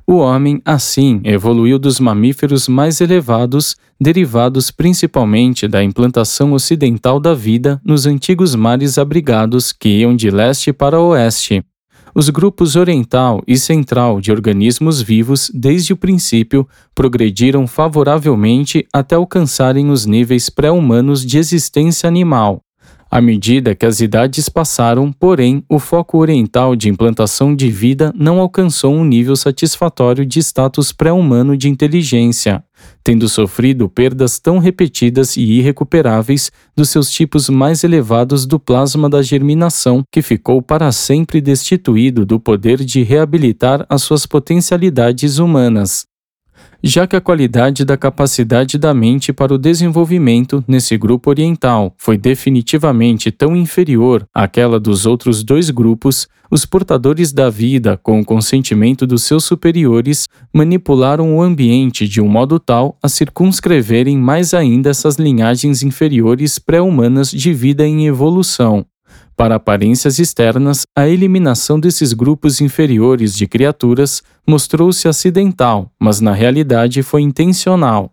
O 0.08 0.16
homem, 0.20 0.62
assim, 0.64 1.20
evoluiu 1.26 1.78
dos 1.78 2.00
mamíferos 2.00 2.70
mais 2.70 3.02
elevados, 3.02 3.76
derivados 4.00 4.72
principalmente 4.72 5.68
da 5.68 5.84
implantação 5.84 6.54
ocidental 6.54 7.20
da 7.20 7.34
vida 7.34 7.82
nos 7.84 8.06
antigos 8.06 8.56
mares 8.56 8.98
abrigados 8.98 9.74
que 9.74 9.90
iam 9.90 10.16
de 10.16 10.32
leste 10.32 10.72
para 10.72 11.02
oeste, 11.02 11.64
os 12.14 12.30
grupos 12.30 12.76
oriental 12.76 13.42
e 13.48 13.58
central 13.58 14.22
de 14.22 14.32
organismos 14.32 15.02
vivos, 15.02 15.52
desde 15.54 15.94
o 15.94 15.98
princípio, 15.98 16.68
progrediram 16.94 17.68
favoravelmente 17.68 18.88
até 18.94 19.16
alcançarem 19.16 19.90
os 19.90 20.06
níveis 20.06 20.50
pré-humanos 20.50 21.26
de 21.26 21.38
existência 21.38 22.08
animal. 22.08 22.62
À 23.12 23.20
medida 23.20 23.74
que 23.74 23.86
as 23.86 24.00
idades 24.00 24.50
passaram, 24.50 25.12
porém, 25.12 25.64
o 25.68 25.80
foco 25.80 26.20
oriental 26.20 26.76
de 26.76 26.90
implantação 26.90 27.56
de 27.56 27.72
vida 27.72 28.14
não 28.16 28.40
alcançou 28.40 28.94
um 28.94 29.04
nível 29.04 29.36
satisfatório 29.36 30.26
de 30.26 30.40
status 30.40 30.92
pré-humano 30.92 31.58
de 31.58 31.70
inteligência 31.70 32.64
tendo 33.04 33.28
sofrido 33.28 33.90
perdas 33.90 34.40
tão 34.40 34.60
repetidas 34.60 35.38
e 35.38 35.42
irrecuperáveis 35.42 36.52
dos 36.76 36.90
seus 36.90 37.10
tipos 37.10 37.50
mais 37.50 37.84
elevados 37.84 38.46
do 38.46 38.60
plasma 38.60 39.10
da 39.10 39.22
germinação, 39.22 40.04
que 40.12 40.22
ficou 40.22 40.62
para 40.62 40.92
sempre 40.92 41.42
destituído 41.42 42.26
do 42.26 42.40
poder 42.40 42.84
de 42.84 43.04
reabilitar 43.04 43.86
as 43.90 44.04
suas 44.04 44.26
potencialidades 44.26 45.38
humanas 45.40 46.09
já 46.84 47.06
que 47.06 47.16
a 47.16 47.22
qualidade 47.22 47.84
da 47.84 47.98
capacidade 47.98 48.78
da 48.78 48.94
mente 48.94 49.34
para 49.34 49.54
o 49.54 49.58
desenvolvimento 49.58 50.64
nesse 50.68 50.98
grupo 50.98 51.30
oriental 51.30 51.94
foi 51.98 52.18
definitivamente 52.18 53.32
tão 53.32 53.56
inferior 53.56 54.26
àquela 54.34 54.80
dos 54.80 55.06
outros 55.06 55.44
dois 55.44 55.70
grupos, 55.70 56.28
os 56.50 56.66
portadores 56.66 57.32
da 57.32 57.50
vida, 57.50 57.98
com 58.02 58.20
o 58.20 58.26
consentimento 58.26 59.06
dos 59.06 59.24
seus 59.24 59.44
superiores, 59.44 60.28
manipularam 60.54 61.36
o 61.36 61.42
ambiente 61.42 62.08
de 62.08 62.22
um 62.22 62.28
modo 62.28 62.60
tal 62.60 62.98
a 63.04 63.10
circunscreverem 63.10 64.18
mais 64.18 64.54
ainda 64.54 64.90
essas 64.90 65.18
linhagens 65.18 65.84
inferiores 65.84 66.58
pré-humanas 66.58 67.30
de 67.30 67.54
vida 67.54 67.86
em 67.86 68.08
evolução. 68.08 68.86
Para 69.40 69.56
aparências 69.56 70.20
externas, 70.20 70.86
a 70.94 71.08
eliminação 71.08 71.80
desses 71.80 72.12
grupos 72.12 72.60
inferiores 72.60 73.34
de 73.34 73.48
criaturas 73.48 74.22
mostrou-se 74.50 75.08
acidental, 75.08 75.92
mas 76.00 76.20
na 76.20 76.34
realidade 76.34 77.04
foi 77.04 77.22
intencional. 77.22 78.12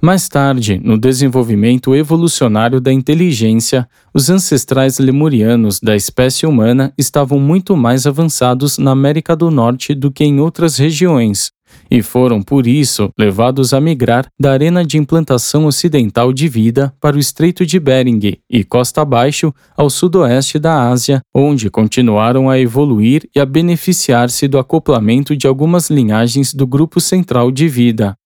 Mais 0.00 0.26
tarde, 0.26 0.80
no 0.82 0.96
desenvolvimento 0.96 1.94
evolucionário 1.94 2.80
da 2.80 2.90
inteligência, 2.90 3.86
os 4.14 4.30
ancestrais 4.30 4.98
lemurianos 4.98 5.78
da 5.78 5.94
espécie 5.94 6.46
humana 6.46 6.90
estavam 6.96 7.38
muito 7.38 7.76
mais 7.76 8.06
avançados 8.06 8.78
na 8.78 8.92
América 8.92 9.36
do 9.36 9.50
Norte 9.50 9.94
do 9.94 10.10
que 10.10 10.24
em 10.24 10.40
outras 10.40 10.78
regiões, 10.78 11.52
e 11.90 12.02
foram, 12.02 12.42
por 12.42 12.66
isso, 12.66 13.10
levados 13.18 13.72
a 13.72 13.80
migrar 13.80 14.26
da 14.38 14.52
arena 14.52 14.84
de 14.84 14.98
implantação 14.98 15.66
ocidental 15.66 16.32
de 16.32 16.48
vida 16.48 16.92
para 17.00 17.16
o 17.16 17.18
Estreito 17.18 17.64
de 17.64 17.80
Bering 17.80 18.38
e 18.48 18.64
costa 18.64 19.02
abaixo 19.02 19.52
ao 19.76 19.88
sudoeste 19.88 20.58
da 20.58 20.88
Ásia, 20.88 21.20
onde 21.34 21.70
continuaram 21.70 22.48
a 22.50 22.58
evoluir 22.58 23.28
e 23.34 23.40
a 23.40 23.46
beneficiar-se 23.46 24.46
do 24.48 24.58
acoplamento 24.58 25.36
de 25.36 25.46
algumas 25.46 25.90
linhagens 25.90 26.52
do 26.52 26.66
grupo 26.66 27.00
central 27.00 27.50
de 27.50 27.68
vida. 27.68 28.16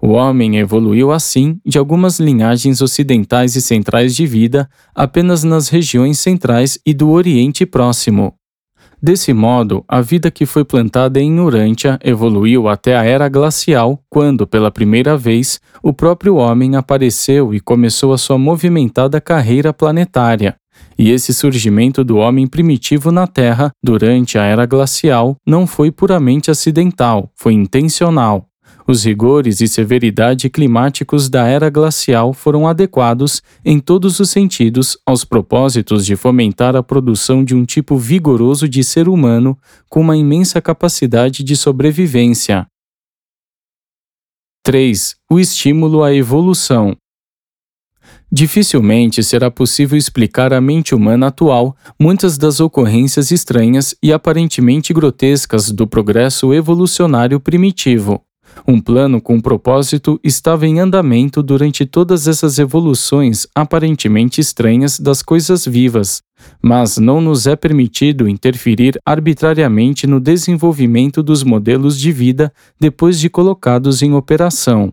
O 0.00 0.08
homem 0.08 0.58
evoluiu 0.58 1.10
assim 1.10 1.58
de 1.64 1.78
algumas 1.78 2.20
linhagens 2.20 2.80
ocidentais 2.80 3.56
e 3.56 3.62
centrais 3.62 4.14
de 4.14 4.26
vida 4.26 4.68
apenas 4.94 5.42
nas 5.42 5.68
regiões 5.68 6.18
centrais 6.18 6.78
e 6.84 6.92
do 6.92 7.10
Oriente 7.10 7.64
Próximo, 7.64 8.34
Desse 9.00 9.32
modo, 9.32 9.84
a 9.86 10.00
vida 10.00 10.28
que 10.28 10.44
foi 10.44 10.64
plantada 10.64 11.20
em 11.20 11.38
Urântia 11.38 12.00
evoluiu 12.02 12.66
até 12.66 12.96
a 12.96 13.04
era 13.04 13.28
glacial, 13.28 14.02
quando, 14.10 14.44
pela 14.44 14.72
primeira 14.72 15.16
vez, 15.16 15.60
o 15.80 15.92
próprio 15.92 16.34
homem 16.34 16.74
apareceu 16.74 17.54
e 17.54 17.60
começou 17.60 18.12
a 18.12 18.18
sua 18.18 18.36
movimentada 18.36 19.20
carreira 19.20 19.72
planetária. 19.72 20.56
E 20.98 21.12
esse 21.12 21.32
surgimento 21.32 22.02
do 22.02 22.16
homem 22.16 22.48
primitivo 22.48 23.12
na 23.12 23.26
Terra, 23.26 23.70
durante 23.80 24.36
a 24.36 24.42
era 24.42 24.66
glacial, 24.66 25.36
não 25.46 25.64
foi 25.64 25.92
puramente 25.92 26.50
acidental, 26.50 27.30
foi 27.36 27.52
intencional. 27.52 28.47
Os 28.90 29.04
rigores 29.04 29.60
e 29.60 29.68
severidade 29.68 30.48
climáticos 30.48 31.28
da 31.28 31.46
era 31.46 31.68
glacial 31.68 32.32
foram 32.32 32.66
adequados, 32.66 33.42
em 33.62 33.78
todos 33.78 34.18
os 34.18 34.30
sentidos, 34.30 34.96
aos 35.04 35.26
propósitos 35.26 36.06
de 36.06 36.16
fomentar 36.16 36.74
a 36.74 36.82
produção 36.82 37.44
de 37.44 37.54
um 37.54 37.66
tipo 37.66 37.98
vigoroso 37.98 38.66
de 38.66 38.82
ser 38.82 39.06
humano 39.06 39.58
com 39.90 40.00
uma 40.00 40.16
imensa 40.16 40.58
capacidade 40.62 41.44
de 41.44 41.54
sobrevivência. 41.54 42.66
3. 44.64 45.16
O 45.30 45.38
estímulo 45.38 46.02
à 46.02 46.14
evolução. 46.14 46.96
Dificilmente 48.32 49.22
será 49.22 49.50
possível 49.50 49.98
explicar 49.98 50.54
à 50.54 50.62
mente 50.62 50.94
humana 50.94 51.26
atual 51.26 51.76
muitas 52.00 52.38
das 52.38 52.58
ocorrências 52.58 53.30
estranhas 53.30 53.94
e 54.02 54.14
aparentemente 54.14 54.94
grotescas 54.94 55.70
do 55.70 55.86
progresso 55.86 56.54
evolucionário 56.54 57.38
primitivo. 57.38 58.22
Um 58.66 58.80
plano 58.80 59.20
com 59.20 59.40
propósito 59.40 60.20
estava 60.22 60.66
em 60.66 60.78
andamento 60.78 61.42
durante 61.42 61.86
todas 61.86 62.28
essas 62.28 62.58
evoluções 62.58 63.46
aparentemente 63.54 64.40
estranhas 64.40 65.00
das 65.00 65.22
coisas 65.22 65.64
vivas, 65.64 66.22
mas 66.62 66.98
não 66.98 67.20
nos 67.20 67.46
é 67.46 67.56
permitido 67.56 68.28
interferir 68.28 69.00
arbitrariamente 69.06 70.06
no 70.06 70.20
desenvolvimento 70.20 71.22
dos 71.22 71.42
modelos 71.42 71.98
de 71.98 72.12
vida 72.12 72.52
depois 72.78 73.18
de 73.18 73.30
colocados 73.30 74.02
em 74.02 74.12
operação. 74.12 74.90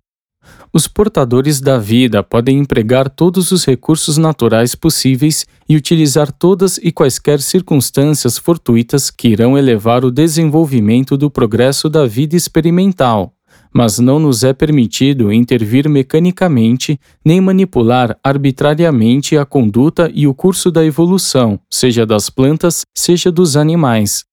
Os 0.72 0.88
portadores 0.88 1.60
da 1.60 1.78
vida 1.78 2.22
podem 2.22 2.60
empregar 2.60 3.10
todos 3.10 3.52
os 3.52 3.66
recursos 3.66 4.18
naturais 4.18 4.76
possíveis 4.76 5.46
e 5.68 5.76
utilizar 5.76 6.32
todas 6.32 6.78
e 6.78 6.92
quaisquer 6.92 7.42
circunstâncias 7.42 8.38
fortuitas 8.38 9.10
que 9.10 9.30
irão 9.30 9.58
elevar 9.58 10.06
o 10.06 10.12
desenvolvimento 10.12 11.18
do 11.18 11.30
progresso 11.32 11.90
da 11.90 12.06
vida 12.06 12.36
experimental 12.36 13.35
mas 13.76 14.00
não 14.00 14.20
nos 14.20 14.42
é 14.46 14.54
permitido 14.54 15.34
intervir 15.34 15.90
mecanicamente 15.90 16.98
nem 17.26 17.42
manipular 17.42 18.18
arbitrariamente 18.24 19.38
a 19.38 19.46
conduta 19.46 20.10
e 20.14 20.26
o 20.26 20.34
curso 20.34 20.72
da 20.72 20.86
evolução, 20.86 21.60
seja 21.70 22.06
das 22.06 22.30
plantas, 22.30 22.84
seja 22.96 23.30
dos 23.30 23.58
animais. 23.58 24.24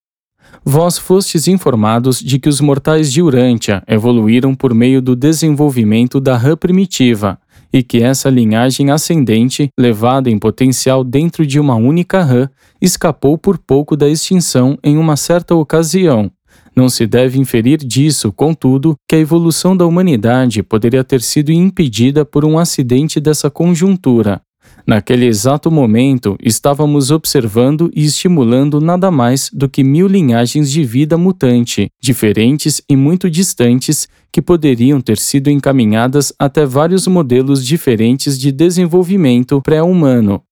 Vós 0.64 0.96
fostes 0.96 1.48
informados 1.48 2.20
de 2.20 2.38
que 2.38 2.48
os 2.48 2.60
mortais 2.60 3.12
de 3.12 3.20
Urântia 3.20 3.82
evoluíram 3.88 4.54
por 4.54 4.72
meio 4.72 5.02
do 5.02 5.16
desenvolvimento 5.16 6.20
da 6.20 6.36
rã 6.36 6.56
primitiva, 6.56 7.36
e 7.72 7.82
que 7.82 8.00
essa 8.00 8.30
linhagem 8.30 8.92
ascendente, 8.92 9.70
levada 9.76 10.30
em 10.30 10.38
potencial 10.38 11.02
dentro 11.02 11.44
de 11.44 11.58
uma 11.58 11.74
única 11.74 12.22
rã, 12.22 12.48
escapou 12.80 13.36
por 13.36 13.58
pouco 13.58 13.96
da 13.96 14.08
extinção 14.08 14.78
em 14.84 14.96
uma 14.96 15.16
certa 15.16 15.52
ocasião, 15.54 16.30
não 16.74 16.88
se 16.88 17.06
deve 17.06 17.38
inferir 17.38 17.78
disso, 17.78 18.32
contudo, 18.32 18.94
que 19.08 19.16
a 19.16 19.18
evolução 19.18 19.76
da 19.76 19.86
humanidade 19.86 20.62
poderia 20.62 21.04
ter 21.04 21.20
sido 21.20 21.52
impedida 21.52 22.24
por 22.24 22.44
um 22.44 22.58
acidente 22.58 23.20
dessa 23.20 23.50
conjuntura. 23.50 24.40
Naquele 24.86 25.26
exato 25.26 25.70
momento, 25.70 26.36
estávamos 26.42 27.10
observando 27.10 27.90
e 27.94 28.04
estimulando 28.04 28.80
nada 28.80 29.10
mais 29.10 29.48
do 29.52 29.68
que 29.68 29.84
mil 29.84 30.08
linhagens 30.08 30.70
de 30.70 30.82
vida 30.82 31.16
mutante, 31.16 31.88
diferentes 32.00 32.82
e 32.88 32.96
muito 32.96 33.30
distantes, 33.30 34.08
que 34.32 34.42
poderiam 34.42 35.00
ter 35.00 35.18
sido 35.18 35.50
encaminhadas 35.50 36.32
até 36.38 36.66
vários 36.66 37.06
modelos 37.06 37.64
diferentes 37.64 38.38
de 38.38 38.50
desenvolvimento 38.50 39.60
pré-humano. 39.62 40.42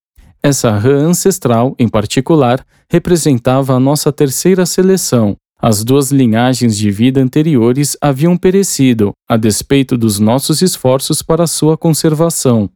Essa 0.43 0.71
rã 0.71 1.09
ancestral, 1.09 1.75
em 1.79 1.89
particular, 1.89 2.65
representava 2.91 3.75
a 3.75 3.81
nossa 3.81 4.13
terceira 4.13 4.65
seleção, 4.65 5.37
as 5.63 5.85
duas 5.85 6.11
linhagens 6.11 6.77
de 6.77 6.91
vida 6.91 7.21
anteriores 7.21 7.97
haviam 8.01 8.37
perecido, 8.37 9.13
a 9.29 9.37
despeito 9.37 9.99
dos 9.99 10.19
nossos 10.19 10.63
esforços 10.63 11.21
para 11.21 11.47
sua 11.47 11.77
conservação. 11.77 12.71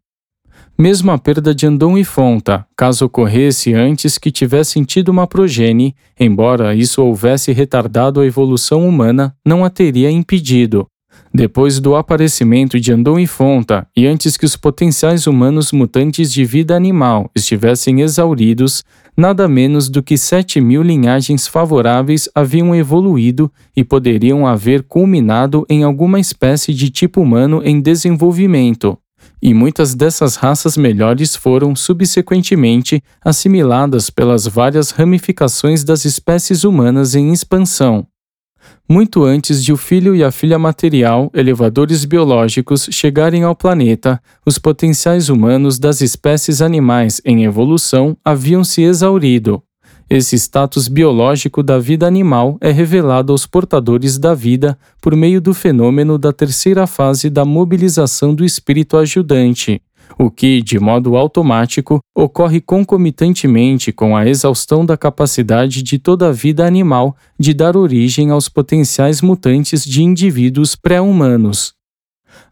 Mesmo 0.77 1.12
a 1.12 1.18
perda 1.18 1.55
de 1.55 1.66
Andon 1.66 1.97
e 1.97 2.05
Fonta, 2.05 2.66
caso 2.77 3.07
ocorresse 3.07 3.73
antes 3.73 4.18
que 4.18 4.31
tivessem 4.31 4.83
tido 4.83 5.09
uma 5.09 5.27
progenie, 5.27 5.94
embora 6.18 6.75
isso 6.75 7.03
houvesse 7.03 7.53
retardado 7.53 8.20
a 8.20 8.27
evolução 8.27 8.87
humana, 8.87 9.35
não 9.47 9.64
a 9.64 9.70
teria 9.70 10.11
impedido. 10.11 10.87
Depois 11.37 11.81
do 11.81 11.97
aparecimento 11.97 12.79
de 12.79 12.92
Andon 12.92 13.18
e 13.18 13.27
Fonta, 13.27 13.88
e 13.97 14.07
antes 14.07 14.37
que 14.37 14.44
os 14.44 14.55
potenciais 14.55 15.27
humanos 15.27 15.73
mutantes 15.73 16.33
de 16.33 16.44
vida 16.44 16.77
animal 16.77 17.29
estivessem 17.35 18.03
exauridos, 18.03 18.85
nada 19.16 19.49
menos 19.49 19.88
do 19.88 20.01
que 20.01 20.16
7 20.16 20.61
mil 20.61 20.81
linhagens 20.81 21.49
favoráveis 21.49 22.29
haviam 22.37 22.73
evoluído 22.73 23.51
e 23.77 23.83
poderiam 23.83 24.47
haver 24.47 24.85
culminado 24.85 25.66
em 25.68 25.83
alguma 25.83 26.20
espécie 26.20 26.73
de 26.73 26.88
tipo 26.88 27.20
humano 27.20 27.61
em 27.64 27.81
desenvolvimento. 27.81 28.97
E 29.42 29.53
muitas 29.53 29.92
dessas 29.92 30.37
raças 30.37 30.77
melhores 30.77 31.35
foram, 31.35 31.75
subsequentemente, 31.75 33.03
assimiladas 33.25 34.09
pelas 34.09 34.47
várias 34.47 34.92
ramificações 34.92 35.83
das 35.83 36.05
espécies 36.05 36.62
humanas 36.62 37.16
em 37.16 37.33
expansão 37.33 38.07
muito 38.88 39.25
antes 39.25 39.64
de 39.64 39.73
o 39.73 39.77
filho 39.77 40.14
e 40.14 40.23
a 40.23 40.31
filha 40.31 40.59
material, 40.59 41.31
elevadores 41.35 42.05
biológicos, 42.05 42.88
chegarem 42.90 43.42
ao 43.42 43.57
planeta, 43.57 44.20
os 44.44 44.59
potenciais 44.59 45.29
humanos 45.29 45.79
das 45.79 46.01
espécies 46.01 46.61
animais 46.61 47.20
em 47.25 47.44
evolução 47.44 48.16
haviam 48.25 48.62
se 48.62 48.83
exaurido. 48.83 49.62
Esse 50.09 50.37
status 50.37 50.87
biológico 50.87 51.62
da 51.62 51.79
vida 51.79 52.07
animal 52.07 52.59
é 52.61 52.70
revelado 52.70 53.33
aos 53.33 53.47
portadores 53.47 54.18
da 54.18 54.35
vida 54.35 54.79
por 55.01 55.16
meio 55.16 55.40
do 55.40 55.55
fenômeno 55.55 56.18
da 56.18 56.31
terceira 56.31 56.87
fase 56.87 57.31
da 57.31 57.44
mobilização 57.44 58.35
do 58.35 58.44
espírito 58.44 58.99
ajudante, 58.99 59.81
o 60.19 60.31
que, 60.31 60.62
de 60.62 60.79
modo 60.79 61.17
automático, 61.17 62.01
ocorre 62.14 62.61
concomitantemente 62.61 63.93
com 63.93 64.17
a 64.17 64.27
exaustão 64.27 64.85
da 64.85 64.97
capacidade 64.97 65.83
de 65.83 65.99
toda 65.99 66.29
a 66.29 66.33
vida 66.33 66.67
animal 66.67 67.17
de 67.38 67.53
dar 67.53 67.77
origem 67.77 68.31
aos 68.31 68.49
potenciais 68.49 69.21
mutantes 69.21 69.85
de 69.85 70.03
indivíduos 70.03 70.77
pré-humanos. 70.77 71.75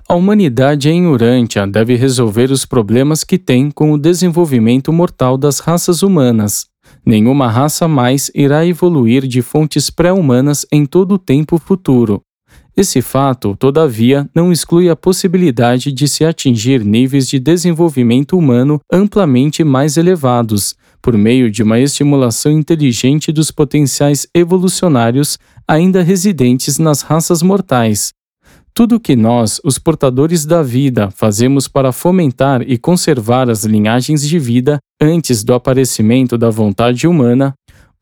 A 0.08 0.14
humanidade 0.14 0.90
em 0.90 1.06
Urântia 1.06 1.66
deve 1.66 1.94
resolver 1.94 2.50
os 2.50 2.66
problemas 2.66 3.24
que 3.24 3.38
tem 3.38 3.70
com 3.70 3.92
o 3.92 3.98
desenvolvimento 3.98 4.92
mortal 4.92 5.38
das 5.38 5.60
raças 5.60 6.02
humanas. 6.02 6.66
Nenhuma 7.06 7.48
raça 7.48 7.88
mais 7.88 8.30
irá 8.34 8.66
evoluir 8.66 9.26
de 9.26 9.40
fontes 9.42 9.90
pré-humanas 9.90 10.66
em 10.70 10.84
todo 10.84 11.12
o 11.12 11.18
tempo 11.18 11.58
futuro. 11.58 12.20
Esse 12.74 13.02
fato, 13.02 13.54
todavia, 13.54 14.28
não 14.34 14.50
exclui 14.50 14.88
a 14.88 14.96
possibilidade 14.96 15.92
de 15.92 16.08
se 16.08 16.24
atingir 16.24 16.82
níveis 16.82 17.28
de 17.28 17.38
desenvolvimento 17.38 18.36
humano 18.36 18.80
amplamente 18.90 19.62
mais 19.62 19.98
elevados, 19.98 20.74
por 21.02 21.16
meio 21.16 21.50
de 21.50 21.62
uma 21.62 21.78
estimulação 21.78 22.50
inteligente 22.50 23.30
dos 23.30 23.50
potenciais 23.50 24.26
evolucionários 24.34 25.38
ainda 25.68 26.02
residentes 26.02 26.78
nas 26.78 27.02
raças 27.02 27.42
mortais. 27.42 28.12
Tudo 28.72 28.96
o 28.96 29.00
que 29.00 29.14
nós, 29.14 29.60
os 29.62 29.78
portadores 29.78 30.46
da 30.46 30.62
vida, 30.62 31.10
fazemos 31.10 31.68
para 31.68 31.92
fomentar 31.92 32.62
e 32.62 32.78
conservar 32.78 33.50
as 33.50 33.64
linhagens 33.64 34.26
de 34.26 34.38
vida 34.38 34.78
antes 34.98 35.44
do 35.44 35.52
aparecimento 35.52 36.38
da 36.38 36.48
vontade 36.48 37.06
humana, 37.06 37.52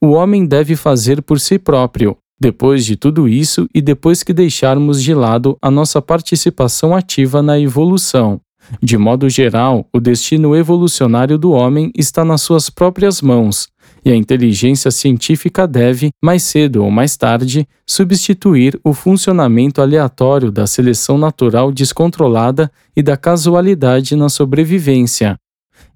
o 0.01 0.11
homem 0.11 0.47
deve 0.47 0.77
fazer 0.77 1.23
por 1.23 1.41
si 1.41 1.59
próprio, 1.59 2.17
depois 2.41 2.85
de 2.85 2.97
tudo 2.97 3.29
isso 3.29 3.69
e 3.75 3.83
depois 3.83 4.23
que 4.23 4.33
deixarmos 4.33 5.03
de 5.03 5.13
lado 5.13 5.59
a 5.61 5.71
nossa 5.71 6.01
participação 6.01 6.95
ativa 6.95 7.43
na 7.43 7.59
evolução, 7.59 8.41
de 8.83 8.97
modo 8.97 9.29
geral, 9.29 9.87
o 9.93 9.99
destino 9.99 10.55
evolucionário 10.55 11.39
do 11.39 11.51
homem 11.51 11.91
está 11.97 12.25
nas 12.25 12.43
suas 12.43 12.71
próprias 12.71 13.21
mãos, 13.21 13.69
e 14.05 14.11
a 14.11 14.17
inteligência 14.17 14.91
científica 14.91 15.67
deve, 15.67 16.11
mais 16.23 16.43
cedo 16.43 16.85
ou 16.85 16.91
mais 16.91 17.17
tarde, 17.17 17.67
substituir 17.87 18.79
o 18.85 18.95
funcionamento 18.95 19.83
aleatório 19.83 20.51
da 20.51 20.67
seleção 20.67 21.19
natural 21.19 21.73
descontrolada 21.73 22.71
e 22.97 23.03
da 23.03 23.17
casualidade 23.17 24.15
na 24.17 24.29
sobrevivência. 24.29 25.37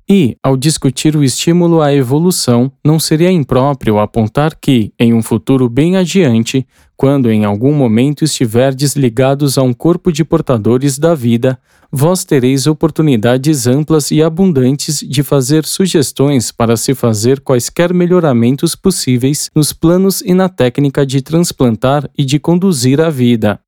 E, 0.08 0.36
ao 0.42 0.54
discutir 0.54 1.16
o 1.16 1.24
estímulo 1.24 1.80
à 1.80 1.94
evolução, 1.94 2.70
não 2.84 3.00
seria 3.00 3.30
impróprio 3.32 3.98
apontar 3.98 4.54
que, 4.54 4.92
em 4.98 5.14
um 5.14 5.22
futuro 5.22 5.66
bem 5.66 5.96
adiante, 5.96 6.66
quando 6.94 7.30
em 7.30 7.46
algum 7.46 7.72
momento 7.72 8.22
estiverdes 8.22 8.96
ligados 8.96 9.56
a 9.56 9.62
um 9.62 9.72
corpo 9.72 10.12
de 10.12 10.22
portadores 10.22 10.98
da 10.98 11.14
vida, 11.14 11.58
vós 11.90 12.22
tereis 12.22 12.66
oportunidades 12.66 13.66
amplas 13.66 14.10
e 14.10 14.22
abundantes 14.22 15.00
de 15.00 15.22
fazer 15.22 15.64
sugestões 15.64 16.52
para 16.52 16.76
se 16.76 16.94
fazer 16.94 17.40
quaisquer 17.40 17.94
melhoramentos 17.94 18.76
possíveis 18.76 19.50
nos 19.54 19.72
planos 19.72 20.20
e 20.20 20.34
na 20.34 20.50
técnica 20.50 21.06
de 21.06 21.22
transplantar 21.22 22.10
e 22.16 22.26
de 22.26 22.38
conduzir 22.38 23.00
a 23.00 23.08
vida. 23.08 23.58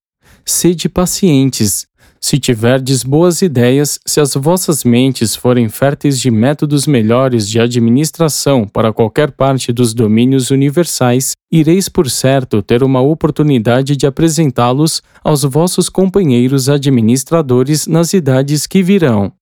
Sede 0.44 0.88
pacientes, 0.88 1.86
se 2.26 2.40
tiverdes 2.40 3.04
boas 3.04 3.40
ideias, 3.40 4.00
se 4.04 4.20
as 4.20 4.34
vossas 4.34 4.82
mentes 4.82 5.36
forem 5.36 5.68
férteis 5.68 6.18
de 6.18 6.28
métodos 6.28 6.84
melhores 6.84 7.48
de 7.48 7.60
administração 7.60 8.66
para 8.66 8.92
qualquer 8.92 9.30
parte 9.30 9.72
dos 9.72 9.94
domínios 9.94 10.50
universais, 10.50 11.34
ireis 11.52 11.88
por 11.88 12.10
certo 12.10 12.60
ter 12.62 12.82
uma 12.82 13.00
oportunidade 13.00 13.96
de 13.96 14.08
apresentá-los 14.08 15.00
aos 15.22 15.44
vossos 15.44 15.88
companheiros 15.88 16.68
administradores 16.68 17.86
nas 17.86 18.12
idades 18.12 18.66
que 18.66 18.82
virão. 18.82 19.32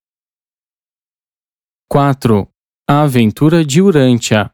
4. 1.89 2.47
A 2.87 3.01
aventura 3.01 3.65
de 3.65 3.81
Urântia 3.81 4.51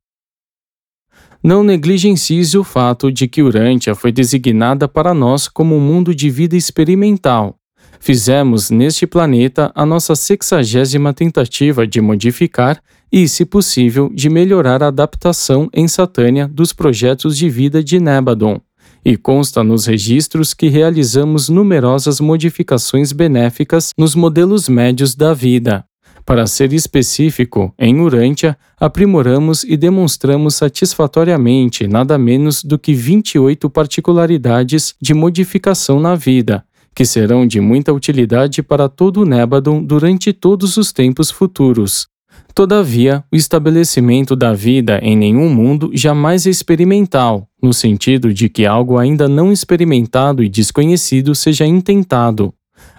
não 1.42 1.64
negligencies 1.64 2.54
o 2.54 2.62
fato 2.62 3.10
de 3.10 3.26
que 3.26 3.42
Urântia 3.42 3.94
foi 3.94 4.12
designada 4.12 4.86
para 4.86 5.14
nós 5.14 5.48
como 5.48 5.74
um 5.74 5.80
mundo 5.80 6.14
de 6.14 6.28
vida 6.28 6.54
experimental, 6.54 7.59
Fizemos 8.02 8.70
neste 8.70 9.06
planeta 9.06 9.70
a 9.74 9.84
nossa 9.84 10.16
sexagésima 10.16 11.12
tentativa 11.12 11.86
de 11.86 12.00
modificar 12.00 12.80
e, 13.12 13.28
se 13.28 13.44
possível, 13.44 14.10
de 14.14 14.30
melhorar 14.30 14.82
a 14.82 14.86
adaptação 14.86 15.68
em 15.74 15.86
Satânia 15.86 16.48
dos 16.48 16.72
projetos 16.72 17.36
de 17.36 17.50
vida 17.50 17.84
de 17.84 18.00
Nebadon, 18.00 18.58
e 19.04 19.18
consta 19.18 19.62
nos 19.62 19.84
registros 19.84 20.54
que 20.54 20.68
realizamos 20.68 21.50
numerosas 21.50 22.20
modificações 22.20 23.12
benéficas 23.12 23.92
nos 23.98 24.14
modelos 24.14 24.66
médios 24.66 25.14
da 25.14 25.34
vida. 25.34 25.84
Para 26.24 26.46
ser 26.46 26.72
específico, 26.72 27.74
em 27.78 28.00
Urântia, 28.00 28.56
aprimoramos 28.78 29.62
e 29.64 29.76
demonstramos 29.76 30.54
satisfatoriamente 30.54 31.86
nada 31.86 32.16
menos 32.16 32.62
do 32.62 32.78
que 32.78 32.94
28 32.94 33.68
particularidades 33.68 34.94
de 35.00 35.12
modificação 35.12 35.98
na 35.98 36.14
vida, 36.14 36.64
que 36.94 37.04
serão 37.04 37.46
de 37.46 37.60
muita 37.60 37.92
utilidade 37.92 38.62
para 38.62 38.88
todo 38.88 39.22
o 39.22 39.24
Nébadon 39.24 39.82
durante 39.82 40.32
todos 40.32 40.76
os 40.76 40.92
tempos 40.92 41.30
futuros. 41.30 42.08
Todavia, 42.54 43.24
o 43.32 43.36
estabelecimento 43.36 44.34
da 44.34 44.52
vida 44.52 44.98
em 45.02 45.16
nenhum 45.16 45.48
mundo 45.48 45.90
jamais 45.94 46.46
é 46.46 46.50
experimental, 46.50 47.48
no 47.62 47.72
sentido 47.72 48.34
de 48.34 48.48
que 48.48 48.66
algo 48.66 48.98
ainda 48.98 49.28
não 49.28 49.52
experimentado 49.52 50.42
e 50.42 50.48
desconhecido 50.48 51.34
seja 51.34 51.64
intentado. 51.64 52.52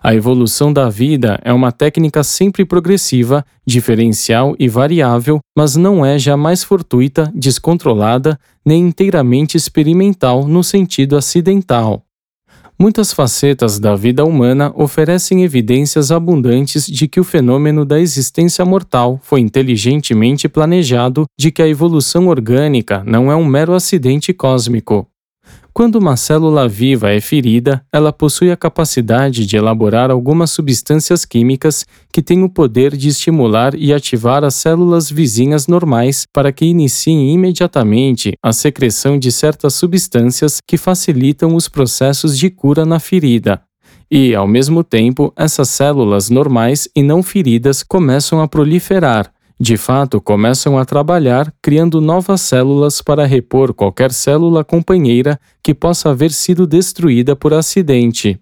A 0.03 0.15
evolução 0.15 0.71
da 0.73 0.89
vida 0.89 1.39
é 1.43 1.53
uma 1.53 1.71
técnica 1.71 2.23
sempre 2.23 2.65
progressiva, 2.65 3.45
diferencial 3.65 4.55
e 4.57 4.67
variável, 4.67 5.39
mas 5.55 5.75
não 5.75 6.05
é 6.05 6.17
jamais 6.17 6.63
fortuita, 6.63 7.31
descontrolada, 7.35 8.39
nem 8.65 8.87
inteiramente 8.87 9.57
experimental 9.57 10.47
no 10.47 10.63
sentido 10.63 11.15
acidental. 11.15 12.03
Muitas 12.79 13.13
facetas 13.13 13.79
da 13.79 13.95
vida 13.95 14.25
humana 14.25 14.71
oferecem 14.75 15.43
evidências 15.43 16.11
abundantes 16.11 16.85
de 16.87 17.07
que 17.07 17.19
o 17.19 17.23
fenômeno 17.23 17.85
da 17.85 17.99
existência 17.99 18.65
mortal 18.65 19.19
foi 19.21 19.39
inteligentemente 19.39 20.49
planejado, 20.49 21.25
de 21.37 21.51
que 21.51 21.61
a 21.61 21.67
evolução 21.67 22.27
orgânica 22.27 23.03
não 23.05 23.31
é 23.31 23.35
um 23.35 23.45
mero 23.45 23.73
acidente 23.73 24.33
cósmico. 24.33 25.10
Quando 25.73 25.95
uma 25.95 26.17
célula 26.17 26.67
viva 26.67 27.11
é 27.11 27.21
ferida, 27.21 27.81
ela 27.93 28.11
possui 28.11 28.51
a 28.51 28.57
capacidade 28.57 29.45
de 29.45 29.55
elaborar 29.55 30.11
algumas 30.11 30.51
substâncias 30.51 31.23
químicas 31.23 31.85
que 32.11 32.21
têm 32.21 32.43
o 32.43 32.49
poder 32.49 32.95
de 32.97 33.07
estimular 33.07 33.73
e 33.73 33.93
ativar 33.93 34.43
as 34.43 34.55
células 34.55 35.09
vizinhas 35.09 35.67
normais 35.67 36.25
para 36.33 36.51
que 36.51 36.65
iniciem 36.65 37.33
imediatamente 37.33 38.33
a 38.43 38.51
secreção 38.51 39.17
de 39.17 39.31
certas 39.31 39.73
substâncias 39.73 40.59
que 40.67 40.75
facilitam 40.75 41.55
os 41.55 41.69
processos 41.69 42.37
de 42.37 42.49
cura 42.49 42.85
na 42.85 42.99
ferida. 42.99 43.61
E, 44.11 44.35
ao 44.35 44.45
mesmo 44.45 44.83
tempo, 44.83 45.31
essas 45.37 45.69
células 45.69 46.29
normais 46.29 46.85
e 46.93 47.01
não 47.01 47.23
feridas 47.23 47.81
começam 47.81 48.41
a 48.41 48.47
proliferar, 48.47 49.31
de 49.61 49.77
fato, 49.77 50.19
começam 50.19 50.75
a 50.75 50.83
trabalhar 50.83 51.53
criando 51.61 52.01
novas 52.01 52.41
células 52.41 52.99
para 52.99 53.27
repor 53.27 53.75
qualquer 53.75 54.11
célula 54.11 54.63
companheira 54.63 55.39
que 55.61 55.71
possa 55.71 56.09
haver 56.09 56.31
sido 56.31 56.65
destruída 56.65 57.35
por 57.35 57.53
acidente. 57.53 58.39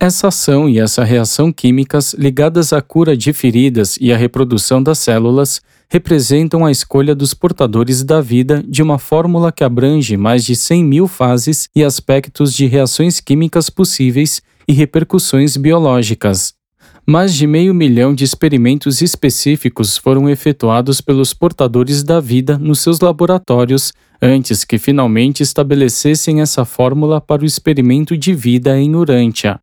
Essa 0.00 0.26
ação 0.26 0.68
e 0.68 0.80
essa 0.80 1.04
reação 1.04 1.52
químicas 1.52 2.12
ligadas 2.14 2.72
à 2.72 2.82
cura 2.82 3.16
de 3.16 3.32
feridas 3.32 3.96
e 4.00 4.12
à 4.12 4.16
reprodução 4.16 4.82
das 4.82 4.98
células 4.98 5.60
representam 5.88 6.66
a 6.66 6.72
escolha 6.72 7.14
dos 7.14 7.32
portadores 7.34 8.02
da 8.02 8.20
vida 8.20 8.64
de 8.66 8.82
uma 8.82 8.98
fórmula 8.98 9.52
que 9.52 9.62
abrange 9.62 10.16
mais 10.16 10.44
de 10.44 10.56
100 10.56 10.84
mil 10.84 11.06
fases 11.06 11.68
e 11.72 11.84
aspectos 11.84 12.52
de 12.52 12.66
reações 12.66 13.20
químicas 13.20 13.70
possíveis 13.70 14.42
e 14.66 14.72
repercussões 14.72 15.56
biológicas 15.56 16.60
mais 17.06 17.34
de 17.34 17.46
meio 17.46 17.74
milhão 17.74 18.14
de 18.14 18.24
experimentos 18.24 19.02
específicos 19.02 19.96
foram 19.96 20.28
efetuados 20.30 21.00
pelos 21.00 21.34
portadores 21.34 22.02
da 22.02 22.20
vida 22.20 22.56
nos 22.56 22.80
seus 22.80 23.00
laboratórios 23.00 23.92
antes 24.20 24.64
que 24.64 24.78
finalmente 24.78 25.42
estabelecessem 25.42 26.40
essa 26.40 26.64
fórmula 26.64 27.20
para 27.20 27.42
o 27.42 27.46
experimento 27.46 28.16
de 28.16 28.32
vida 28.32 28.78
em 28.78 28.94
Urântia. 28.94 29.58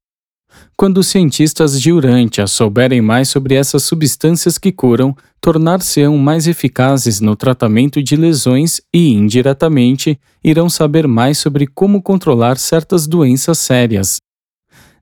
Quando 0.76 0.98
os 0.98 1.08
cientistas 1.08 1.80
de 1.80 1.92
Urântia 1.92 2.48
souberem 2.48 3.02
mais 3.02 3.30
sobre 3.30 3.56
essas 3.56 3.84
substâncias 3.84 4.58
que 4.58 4.72
curam, 4.72 5.16
tornar-se-ão 5.42 6.18
mais 6.18 6.48
eficazes 6.48 7.22
no 7.22 7.36
tratamento 7.36 8.02
de 8.04 8.16
lesões 8.16 8.82
e, 8.94 9.12
indiretamente, 9.12 10.20
irão 10.44 10.70
saber 10.70 11.08
mais 11.08 11.38
sobre 11.38 11.68
como 11.68 12.02
controlar 12.02 12.58
certas 12.58 13.08
doenças 13.08 13.60
sérias. 13.60 14.18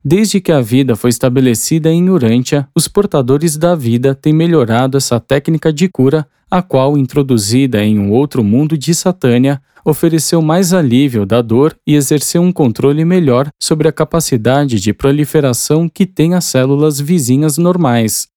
Desde 0.10 0.40
que 0.40 0.54
a 0.54 0.62
vida 0.62 0.96
foi 0.96 1.10
estabelecida 1.10 1.92
em 1.92 2.10
Urântia, 2.10 2.66
os 2.74 2.88
portadores 2.88 3.58
da 3.58 3.76
vida 3.76 4.16
têm 4.16 4.32
melhorado 4.32 4.96
essa 4.96 5.20
técnica 5.20 5.74
de 5.74 5.90
cura, 5.90 6.26
a 6.50 6.62
qual, 6.62 6.98
introduzida 6.98 7.84
em 7.84 8.00
um 8.00 8.14
outro 8.14 8.42
mundo 8.42 8.78
de 8.78 8.96
Satânia, 8.96 9.62
ofereceu 9.84 10.42
mais 10.42 10.72
alívio 10.72 11.26
da 11.26 11.42
dor 11.42 11.76
e 11.86 11.94
exerceu 11.94 12.42
um 12.42 12.54
controle 12.54 13.04
melhor 13.04 13.50
sobre 13.62 13.90
a 13.90 13.92
capacidade 13.92 14.80
de 14.80 14.94
proliferação 14.94 15.90
que 15.90 16.06
têm 16.06 16.36
as 16.36 16.46
células 16.46 17.02
vizinhas 17.02 17.58
normais. 17.58 18.30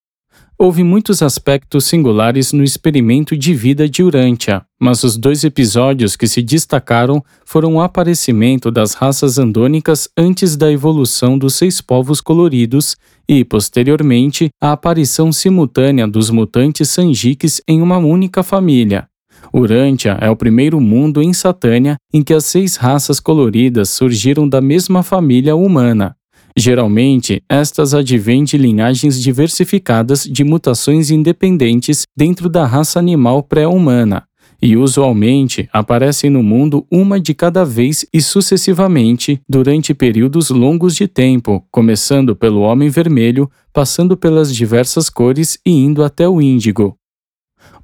Houve 0.62 0.84
muitos 0.84 1.22
aspectos 1.22 1.86
singulares 1.86 2.52
no 2.52 2.62
experimento 2.62 3.34
de 3.34 3.54
vida 3.54 3.88
de 3.88 4.02
Urântia, 4.02 4.60
mas 4.78 5.02
os 5.02 5.16
dois 5.16 5.42
episódios 5.42 6.16
que 6.16 6.28
se 6.28 6.42
destacaram 6.42 7.24
foram 7.46 7.76
o 7.76 7.80
aparecimento 7.80 8.70
das 8.70 8.92
raças 8.92 9.38
andônicas 9.38 10.06
antes 10.14 10.58
da 10.58 10.70
evolução 10.70 11.38
dos 11.38 11.54
seis 11.54 11.80
povos 11.80 12.20
coloridos 12.20 12.94
e, 13.26 13.42
posteriormente, 13.42 14.50
a 14.60 14.72
aparição 14.72 15.32
simultânea 15.32 16.06
dos 16.06 16.28
mutantes 16.28 16.90
sanjiques 16.90 17.62
em 17.66 17.80
uma 17.80 17.96
única 17.96 18.42
família. 18.42 19.08
Urântia 19.54 20.18
é 20.20 20.28
o 20.28 20.36
primeiro 20.36 20.78
mundo 20.78 21.22
em 21.22 21.32
Satânia 21.32 21.96
em 22.12 22.22
que 22.22 22.34
as 22.34 22.44
seis 22.44 22.76
raças 22.76 23.18
coloridas 23.18 23.88
surgiram 23.88 24.46
da 24.46 24.60
mesma 24.60 25.02
família 25.02 25.56
humana. 25.56 26.14
Geralmente, 26.56 27.42
estas 27.48 27.94
advêm 27.94 28.44
de 28.44 28.58
linhagens 28.58 29.20
diversificadas 29.20 30.24
de 30.24 30.44
mutações 30.44 31.10
independentes 31.10 32.02
dentro 32.16 32.48
da 32.48 32.66
raça 32.66 32.98
animal 32.98 33.42
pré-humana, 33.42 34.24
e 34.62 34.76
usualmente 34.76 35.68
aparecem 35.72 36.28
no 36.28 36.42
mundo 36.42 36.86
uma 36.90 37.18
de 37.18 37.32
cada 37.32 37.64
vez 37.64 38.04
e 38.12 38.20
sucessivamente 38.20 39.40
durante 39.48 39.94
períodos 39.94 40.50
longos 40.50 40.94
de 40.94 41.08
tempo, 41.08 41.64
começando 41.70 42.36
pelo 42.36 42.60
homem 42.60 42.88
vermelho, 42.88 43.50
passando 43.72 44.16
pelas 44.16 44.54
diversas 44.54 45.08
cores 45.08 45.58
e 45.64 45.70
indo 45.70 46.04
até 46.04 46.28
o 46.28 46.42
índigo. 46.42 46.96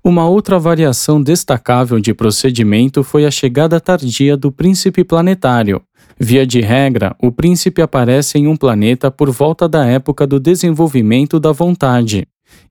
Uma 0.05 0.29
outra 0.29 0.59
variação 0.59 1.21
destacável 1.21 1.99
de 1.99 2.15
procedimento 2.15 3.03
foi 3.03 3.25
a 3.25 3.31
chegada 3.31 3.81
tardia 3.81 4.37
do 4.37 4.53
príncipe 4.53 5.03
planetário, 5.03 5.83
Via 6.19 6.47
de 6.47 6.61
regra, 6.61 7.15
o 7.23 7.31
príncipe 7.31 7.83
aparece 7.83 8.39
em 8.39 8.47
um 8.47 8.57
planeta 8.57 9.11
por 9.11 9.31
volta 9.31 9.69
da 9.69 9.85
época 9.87 10.27
do 10.27 10.41
desenvolvimento 10.41 11.39
da 11.39 11.53
vontade. 11.53 12.27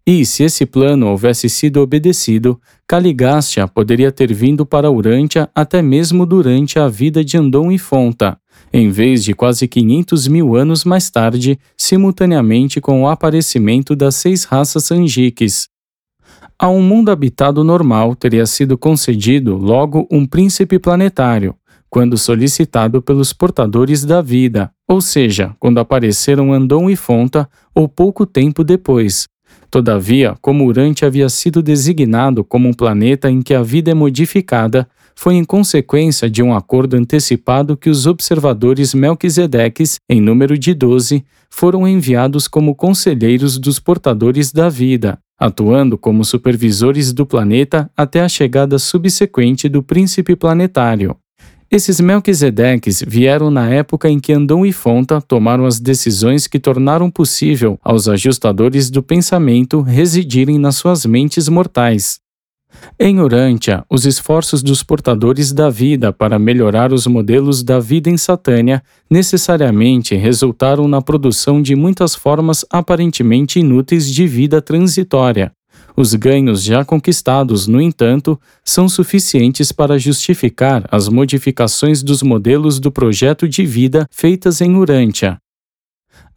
E, 0.08 0.26
se 0.26 0.44
esse 0.44 0.66
plano 0.66 1.08
houvesse 1.08 1.48
sido 1.48 1.82
obedecido, 1.82 2.60
Caligastia 2.88 3.68
poderia 3.68 4.12
ter 4.12 4.34
vindo 4.34 4.66
para 4.66 4.90
Urântia 4.90 5.48
até 5.54 5.82
mesmo 5.82 6.26
durante 6.26 6.80
a 6.80 6.88
vida 6.88 7.24
de 7.24 7.38
Andon 7.38 7.72
e 7.72 7.78
Fonta, 7.78 8.38
em 8.74 8.90
vez 8.90 9.24
de 9.24 9.34
quase 9.34 9.68
500 9.68 10.28
mil 10.28 10.56
anos 10.56 10.84
mais 10.84 11.12
tarde, 11.12 11.60
simultaneamente 11.78 12.82
com 12.82 13.04
o 13.04 13.08
aparecimento 13.08 13.96
das 13.96 14.16
seis 14.16 14.44
raças 14.44 14.92
Angiques. 14.92 15.68
A 16.58 16.70
um 16.70 16.82
mundo 16.82 17.12
habitado 17.12 17.64
normal 17.64 18.16
teria 18.16 18.46
sido 18.46 18.78
concedido 18.78 19.58
logo 19.58 20.08
um 20.10 20.26
príncipe 20.26 20.80
planetário, 20.80 21.54
quando 21.96 22.18
solicitado 22.18 23.02
pelos 23.02 23.32
portadores 23.32 24.04
da 24.04 24.22
vida, 24.22 24.70
ou 24.86 25.00
seja, 25.00 25.56
quando 25.58 25.80
apareceram 25.80 26.52
Andon 26.52 26.90
e 26.90 26.96
Fonta 26.98 27.50
ou 27.74 27.88
pouco 27.88 28.26
tempo 28.26 28.66
depois. 28.66 29.30
Todavia, 29.72 30.36
como 30.42 30.66
Urante 30.66 31.06
havia 31.06 31.30
sido 31.30 31.64
designado 31.64 32.44
como 32.44 32.68
um 32.68 32.74
planeta 32.74 33.32
em 33.32 33.42
que 33.42 33.54
a 33.54 33.64
vida 33.64 33.92
é 33.92 33.94
modificada, 33.94 34.86
foi 35.16 35.36
em 35.36 35.46
consequência 35.46 36.30
de 36.30 36.44
um 36.44 36.54
acordo 36.54 36.98
antecipado 36.98 37.78
que 37.78 37.90
os 37.90 38.06
observadores 38.06 38.94
Melquisedeques, 38.94 39.96
em 40.10 40.20
número 40.20 40.58
de 40.58 40.74
doze, 40.74 41.24
foram 41.50 41.88
enviados 41.88 42.46
como 42.46 42.76
conselheiros 42.76 43.58
dos 43.58 43.80
portadores 43.80 44.52
da 44.52 44.68
vida, 44.68 45.18
atuando 45.40 45.98
como 45.98 46.26
supervisores 46.26 47.14
do 47.14 47.26
planeta 47.26 47.90
até 47.96 48.20
a 48.20 48.28
chegada 48.28 48.78
subsequente 48.78 49.70
do 49.70 49.82
príncipe 49.82 50.36
planetário. 50.36 51.16
Esses 51.70 52.00
Melquisedeques 52.00 53.04
vieram 53.06 53.50
na 53.50 53.68
época 53.70 54.08
em 54.08 54.20
que 54.20 54.32
Andon 54.32 54.66
e 54.66 54.72
Fonta 54.72 55.20
tomaram 55.20 55.66
as 55.66 55.80
decisões 55.80 56.46
que 56.46 56.60
tornaram 56.60 57.10
possível 57.10 57.80
aos 57.84 58.08
ajustadores 58.08 58.90
do 58.90 59.02
pensamento 59.02 59.82
residirem 59.82 60.60
nas 60.60 60.76
suas 60.76 61.06
mentes 61.06 61.50
mortais. 61.50 62.20
Em 63.00 63.20
Urântia, 63.20 63.84
os 63.90 64.06
esforços 64.06 64.62
dos 64.62 64.84
portadores 64.84 65.52
da 65.52 65.70
vida 65.70 66.14
para 66.14 66.38
melhorar 66.38 66.94
os 66.94 67.08
modelos 67.08 67.64
da 67.64 67.80
vida 67.80 68.10
em 68.10 68.18
Satânia 68.18 68.84
necessariamente 69.10 70.16
resultaram 70.16 70.88
na 70.88 71.02
produção 71.02 71.62
de 71.62 71.76
muitas 71.76 72.14
formas 72.14 72.66
aparentemente 72.70 73.60
inúteis 73.60 74.10
de 74.12 74.28
vida 74.28 74.62
transitória. 74.62 75.55
Os 75.96 76.14
ganhos 76.14 76.64
já 76.64 76.84
conquistados, 76.84 77.68
no 77.68 77.82
entanto, 77.82 78.40
são 78.64 78.90
suficientes 78.90 79.72
para 79.72 79.98
justificar 79.98 80.88
as 80.92 81.08
modificações 81.08 82.04
dos 82.04 82.22
modelos 82.22 82.80
do 82.80 82.92
projeto 82.92 83.48
de 83.48 83.66
vida 83.66 84.06
feitas 84.12 84.60
em 84.62 84.76
Urântia, 84.76 85.40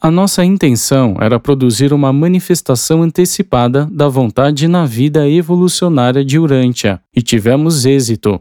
a 0.01 0.13
nossa 0.13 0.45
intenção 0.45 1.17
era 1.21 1.41
produzir 1.41 1.93
uma 1.93 2.13
manifestação 2.13 3.03
antecipada 3.03 3.85
da 3.91 4.07
vontade 4.07 4.69
na 4.69 4.87
vida 4.87 5.29
evolucionária 5.29 6.25
de 6.25 6.39
Urântia, 6.39 7.01
e 7.13 7.21
tivemos 7.21 7.85
êxito. 7.85 8.41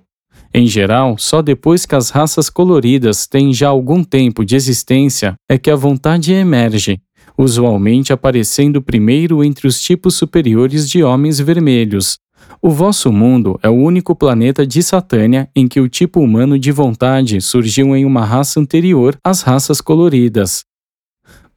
Em 0.53 0.67
geral, 0.67 1.17
só 1.17 1.41
depois 1.41 1.83
que 1.83 1.95
as 1.95 2.11
raças 2.11 2.47
coloridas 2.47 3.25
têm 3.25 3.51
já 3.51 3.69
algum 3.69 4.03
tempo 4.03 4.45
de 4.45 4.55
existência 4.55 5.33
é 5.49 5.57
que 5.57 5.71
a 5.71 5.75
vontade 5.75 6.31
emerge, 6.31 7.01
usualmente 7.37 8.11
aparecendo 8.11 8.81
primeiro 8.81 9.43
entre 9.43 9.67
os 9.67 9.79
tipos 9.79 10.15
superiores 10.15 10.89
de 10.89 11.03
homens 11.03 11.39
vermelhos. 11.39 12.17
O 12.61 12.69
vosso 12.69 13.11
mundo 13.11 13.59
é 13.61 13.69
o 13.69 13.73
único 13.73 14.15
planeta 14.15 14.65
de 14.65 14.81
Satânia 14.81 15.49
em 15.55 15.67
que 15.67 15.79
o 15.79 15.87
tipo 15.87 16.19
humano 16.19 16.57
de 16.57 16.71
vontade 16.71 17.39
surgiu 17.41 17.95
em 17.95 18.05
uma 18.05 18.25
raça 18.25 18.59
anterior 18.59 19.17
às 19.23 19.41
raças 19.41 19.79
coloridas. 19.81 20.66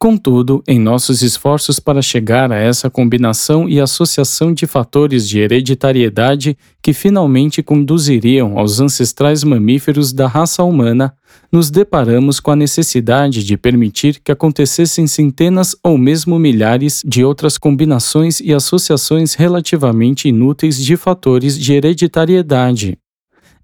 Contudo, 0.03 0.65
em 0.67 0.81
nossos 0.81 1.21
esforços 1.21 1.79
para 1.79 2.01
chegar 2.01 2.51
a 2.51 2.57
essa 2.57 2.89
combinação 2.89 3.69
e 3.69 3.79
associação 3.79 4.51
de 4.51 4.67
fatores 4.67 5.29
de 5.29 5.41
hereditariedade 5.41 6.57
que 6.83 6.95
finalmente 6.95 7.63
conduziriam 7.63 8.59
aos 8.59 8.81
ancestrais 8.81 9.45
mamíferos 9.45 10.11
da 10.11 10.27
raça 10.27 10.65
humana, 10.65 11.13
nos 11.53 11.71
deparamos 11.71 12.41
com 12.41 12.51
a 12.51 12.57
necessidade 12.57 13.45
de 13.45 13.59
permitir 13.59 14.23
que 14.25 14.33
acontecessem 14.33 15.07
centenas 15.07 15.77
ou 15.85 15.99
mesmo 15.99 16.39
milhares 16.39 17.03
de 17.05 17.23
outras 17.23 17.59
combinações 17.59 18.41
e 18.41 18.55
associações 18.55 19.35
relativamente 19.35 20.31
inúteis 20.31 20.83
de 20.83 20.97
fatores 20.97 21.59
de 21.59 21.75
hereditariedade. 21.75 22.97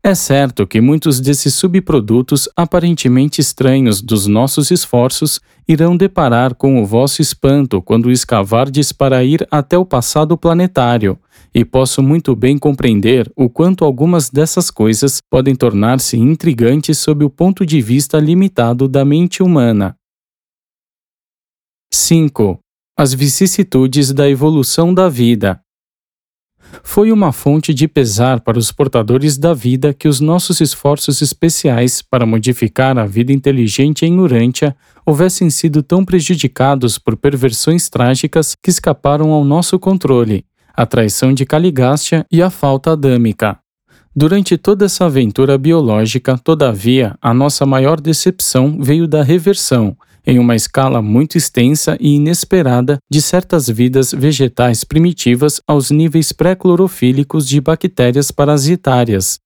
É 0.06 0.14
certo 0.14 0.68
que 0.68 0.80
muitos 0.80 1.18
desses 1.18 1.52
subprodutos 1.54 2.48
aparentemente 2.54 3.40
estranhos 3.40 4.00
dos 4.00 4.28
nossos 4.28 4.70
esforços 4.70 5.40
irão 5.66 5.96
deparar 5.96 6.54
com 6.54 6.80
o 6.80 6.86
vosso 6.86 7.20
espanto 7.20 7.82
quando 7.82 8.08
escavardes 8.08 8.92
para 8.92 9.24
ir 9.24 9.44
até 9.50 9.76
o 9.76 9.84
passado 9.84 10.38
planetário, 10.38 11.18
e 11.52 11.64
posso 11.64 12.04
muito 12.04 12.36
bem 12.36 12.56
compreender 12.56 13.28
o 13.34 13.50
quanto 13.50 13.84
algumas 13.84 14.30
dessas 14.30 14.70
coisas 14.70 15.20
podem 15.28 15.56
tornar-se 15.56 16.16
intrigantes 16.16 16.98
sob 16.98 17.24
o 17.24 17.28
ponto 17.28 17.66
de 17.66 17.80
vista 17.80 18.20
limitado 18.20 18.86
da 18.86 19.04
mente 19.04 19.42
humana. 19.42 19.96
5. 21.92 22.60
As 22.96 23.12
vicissitudes 23.12 24.12
da 24.12 24.30
evolução 24.30 24.94
da 24.94 25.08
vida 25.08 25.60
foi 26.82 27.10
uma 27.10 27.32
fonte 27.32 27.74
de 27.74 27.88
pesar 27.88 28.40
para 28.40 28.58
os 28.58 28.70
portadores 28.70 29.36
da 29.36 29.52
vida 29.52 29.92
que 29.92 30.08
os 30.08 30.20
nossos 30.20 30.60
esforços 30.60 31.20
especiais 31.20 32.00
para 32.02 32.24
modificar 32.24 32.96
a 32.98 33.06
vida 33.06 33.32
inteligente 33.32 34.06
em 34.06 34.18
Urântia 34.18 34.76
houvessem 35.04 35.50
sido 35.50 35.82
tão 35.82 36.04
prejudicados 36.04 36.98
por 36.98 37.16
perversões 37.16 37.88
trágicas 37.88 38.56
que 38.60 38.70
escaparam 38.70 39.30
ao 39.30 39.44
nosso 39.44 39.78
controle, 39.78 40.44
a 40.74 40.86
traição 40.86 41.32
de 41.32 41.44
Caligástia 41.44 42.26
e 42.30 42.42
a 42.42 42.50
falta 42.50 42.92
adâmica. 42.92 43.58
Durante 44.14 44.56
toda 44.56 44.86
essa 44.86 45.04
aventura 45.04 45.58
biológica, 45.58 46.38
todavia, 46.38 47.14
a 47.20 47.34
nossa 47.34 47.66
maior 47.66 48.00
decepção 48.00 48.78
veio 48.80 49.06
da 49.06 49.22
reversão, 49.22 49.94
em 50.26 50.38
uma 50.38 50.56
escala 50.56 51.00
muito 51.00 51.38
extensa 51.38 51.96
e 52.00 52.14
inesperada 52.16 52.98
de 53.08 53.22
certas 53.22 53.68
vidas 53.68 54.12
vegetais 54.12 54.82
primitivas 54.82 55.60
aos 55.66 55.90
níveis 55.90 56.32
pré-clorofílicos 56.32 57.46
de 57.48 57.60
bactérias 57.60 58.30
parasitárias. 58.30 59.38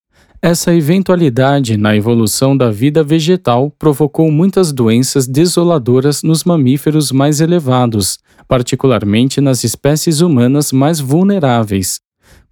Essa 0.43 0.75
eventualidade 0.75 1.77
na 1.77 1.95
evolução 1.95 2.57
da 2.57 2.71
vida 2.71 3.05
vegetal 3.05 3.71
provocou 3.79 4.31
muitas 4.31 4.73
doenças 4.73 5.27
desoladoras 5.27 6.23
nos 6.23 6.45
mamíferos 6.45 7.13
mais 7.13 7.43
elevados, 7.43 8.19
particularmente 8.49 9.39
nas 9.39 9.65
espécies 9.65 10.23
humanas 10.23 10.73
mais 10.73 10.99
vulneráveis. 10.99 12.01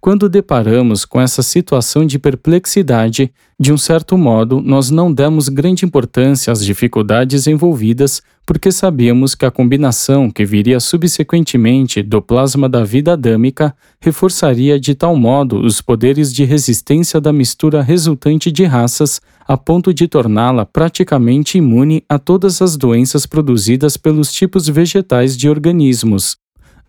Quando 0.01 0.29
deparamos 0.29 1.03
com 1.03 1.19
essa 1.19 1.43
situação 1.43 2.05
de 2.05 2.17
perplexidade, 2.17 3.33
de 3.59 3.73
um 3.73 3.77
certo 3.77 4.17
modo, 4.17 4.61
nós 4.61 4.89
não 4.89 5.11
demos 5.11 5.49
grande 5.49 5.83
importância 5.83 6.53
às 6.53 6.63
dificuldades 6.63 7.47
envolvidas, 7.47 8.21
porque 8.45 8.71
sabíamos 8.71 9.35
que 9.35 9.45
a 9.45 9.51
combinação 9.51 10.31
que 10.31 10.45
viria 10.45 10.79
subsequentemente 10.79 12.01
do 12.01 12.21
plasma 12.21 12.69
da 12.69 12.81
vida 12.81 13.11
adâmica 13.11 13.75
reforçaria 13.99 14.79
de 14.79 14.95
tal 14.95 15.17
modo 15.17 15.59
os 15.59 15.81
poderes 15.81 16.33
de 16.33 16.45
resistência 16.45 17.19
da 17.19 17.33
mistura 17.33 17.81
resultante 17.81 18.49
de 18.53 18.63
raças, 18.63 19.19
a 19.45 19.57
ponto 19.57 19.93
de 19.93 20.07
torná-la 20.07 20.65
praticamente 20.65 21.57
imune 21.57 22.05
a 22.07 22.17
todas 22.17 22.61
as 22.61 22.77
doenças 22.77 23.25
produzidas 23.25 23.97
pelos 23.97 24.31
tipos 24.31 24.65
vegetais 24.69 25.35
de 25.35 25.49
organismos. 25.49 26.37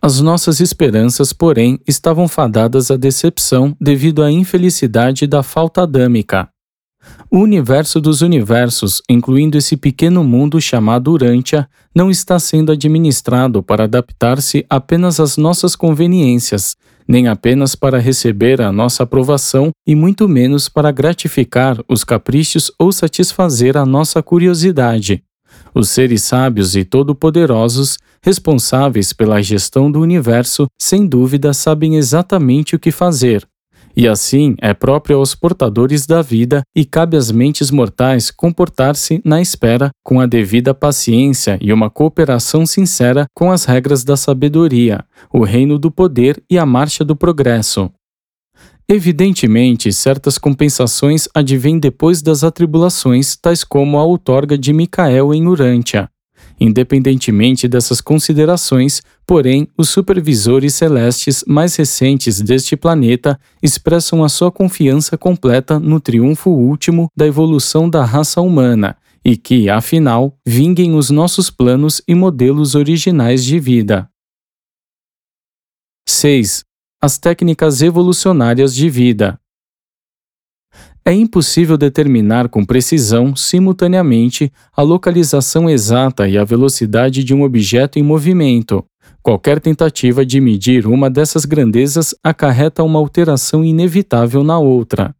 As 0.03 0.19
nossas 0.19 0.59
esperanças, 0.59 1.31
porém, 1.31 1.79
estavam 1.87 2.27
fadadas 2.27 2.89
à 2.89 2.97
decepção 2.97 3.77
devido 3.79 4.23
à 4.23 4.31
infelicidade 4.31 5.27
da 5.27 5.43
falta 5.43 5.83
adâmica. 5.83 6.49
O 7.29 7.37
universo 7.37 8.01
dos 8.01 8.23
universos, 8.23 9.03
incluindo 9.07 9.59
esse 9.59 9.77
pequeno 9.77 10.23
mundo 10.23 10.59
chamado 10.59 11.11
Urântia, 11.11 11.69
não 11.93 12.09
está 12.09 12.39
sendo 12.39 12.71
administrado 12.71 13.61
para 13.61 13.83
adaptar-se 13.83 14.65
apenas 14.67 15.19
às 15.19 15.37
nossas 15.37 15.75
conveniências, 15.75 16.75
nem 17.07 17.27
apenas 17.27 17.75
para 17.75 17.99
receber 17.99 18.59
a 18.59 18.71
nossa 18.71 19.03
aprovação 19.03 19.69
e 19.85 19.93
muito 19.93 20.27
menos 20.27 20.67
para 20.67 20.91
gratificar 20.91 21.77
os 21.87 22.03
caprichos 22.03 22.71
ou 22.79 22.91
satisfazer 22.91 23.77
a 23.77 23.85
nossa 23.85 24.23
curiosidade. 24.23 25.23
Os 25.73 25.89
seres 25.89 26.23
sábios 26.23 26.75
e 26.75 26.83
todo-poderosos, 26.83 27.97
responsáveis 28.23 29.13
pela 29.13 29.41
gestão 29.41 29.91
do 29.91 29.99
universo, 29.99 30.67
sem 30.79 31.07
dúvida 31.07 31.53
sabem 31.53 31.95
exatamente 31.95 32.75
o 32.75 32.79
que 32.79 32.91
fazer. 32.91 33.47
E 33.95 34.07
assim 34.07 34.55
é 34.61 34.73
próprio 34.73 35.17
aos 35.17 35.35
portadores 35.35 36.05
da 36.05 36.21
vida 36.21 36.61
e 36.75 36.85
cabe 36.85 37.17
às 37.17 37.29
mentes 37.31 37.69
mortais 37.69 38.31
comportar-se 38.31 39.21
na 39.25 39.41
espera 39.41 39.89
com 40.03 40.19
a 40.19 40.25
devida 40.25 40.73
paciência 40.73 41.57
e 41.61 41.73
uma 41.73 41.89
cooperação 41.89 42.65
sincera 42.65 43.25
com 43.35 43.51
as 43.51 43.65
regras 43.65 44.03
da 44.03 44.15
sabedoria, 44.15 45.03
o 45.31 45.43
reino 45.43 45.77
do 45.77 45.91
poder 45.91 46.41
e 46.49 46.57
a 46.57 46.65
marcha 46.65 47.03
do 47.03 47.15
progresso. 47.15 47.91
Evidentemente, 48.87 49.91
certas 49.93 50.37
compensações 50.37 51.27
advêm 51.33 51.79
depois 51.79 52.21
das 52.21 52.43
atribulações, 52.43 53.37
tais 53.37 53.63
como 53.63 53.97
a 53.97 54.03
outorga 54.03 54.57
de 54.57 54.73
Micael 54.73 55.33
em 55.33 55.47
Urântia. 55.47 56.09
Independentemente 56.63 57.67
dessas 57.67 57.99
considerações, 57.99 59.01
porém, 59.25 59.67
os 59.75 59.89
supervisores 59.89 60.75
celestes 60.75 61.43
mais 61.47 61.75
recentes 61.75 62.39
deste 62.39 62.77
planeta 62.77 63.39
expressam 63.63 64.23
a 64.23 64.29
sua 64.29 64.51
confiança 64.51 65.17
completa 65.17 65.79
no 65.79 65.99
triunfo 65.99 66.51
último 66.51 67.07
da 67.17 67.25
evolução 67.25 67.89
da 67.89 68.05
raça 68.05 68.41
humana 68.41 68.95
e 69.25 69.35
que, 69.35 69.71
afinal, 69.71 70.37
vinguem 70.45 70.93
os 70.93 71.09
nossos 71.09 71.49
planos 71.49 71.99
e 72.07 72.13
modelos 72.13 72.75
originais 72.75 73.43
de 73.43 73.59
vida. 73.59 74.07
6. 76.07 76.63
as 77.01 77.17
técnicas 77.17 77.81
evolucionárias 77.81 78.75
de 78.75 78.87
vida. 78.87 79.40
É 81.03 81.11
impossível 81.11 81.77
determinar 81.77 82.47
com 82.47 82.63
precisão, 82.63 83.35
simultaneamente, 83.35 84.53
a 84.75 84.83
localização 84.83 85.67
exata 85.67 86.27
e 86.27 86.37
a 86.37 86.43
velocidade 86.43 87.23
de 87.23 87.33
um 87.33 87.41
objeto 87.41 87.97
em 87.97 88.03
movimento. 88.03 88.85
Qualquer 89.23 89.59
tentativa 89.59 90.23
de 90.23 90.39
medir 90.39 90.85
uma 90.85 91.09
dessas 91.09 91.43
grandezas 91.43 92.13
acarreta 92.23 92.83
uma 92.83 92.99
alteração 92.99 93.65
inevitável 93.65 94.43
na 94.43 94.59
outra. 94.59 95.15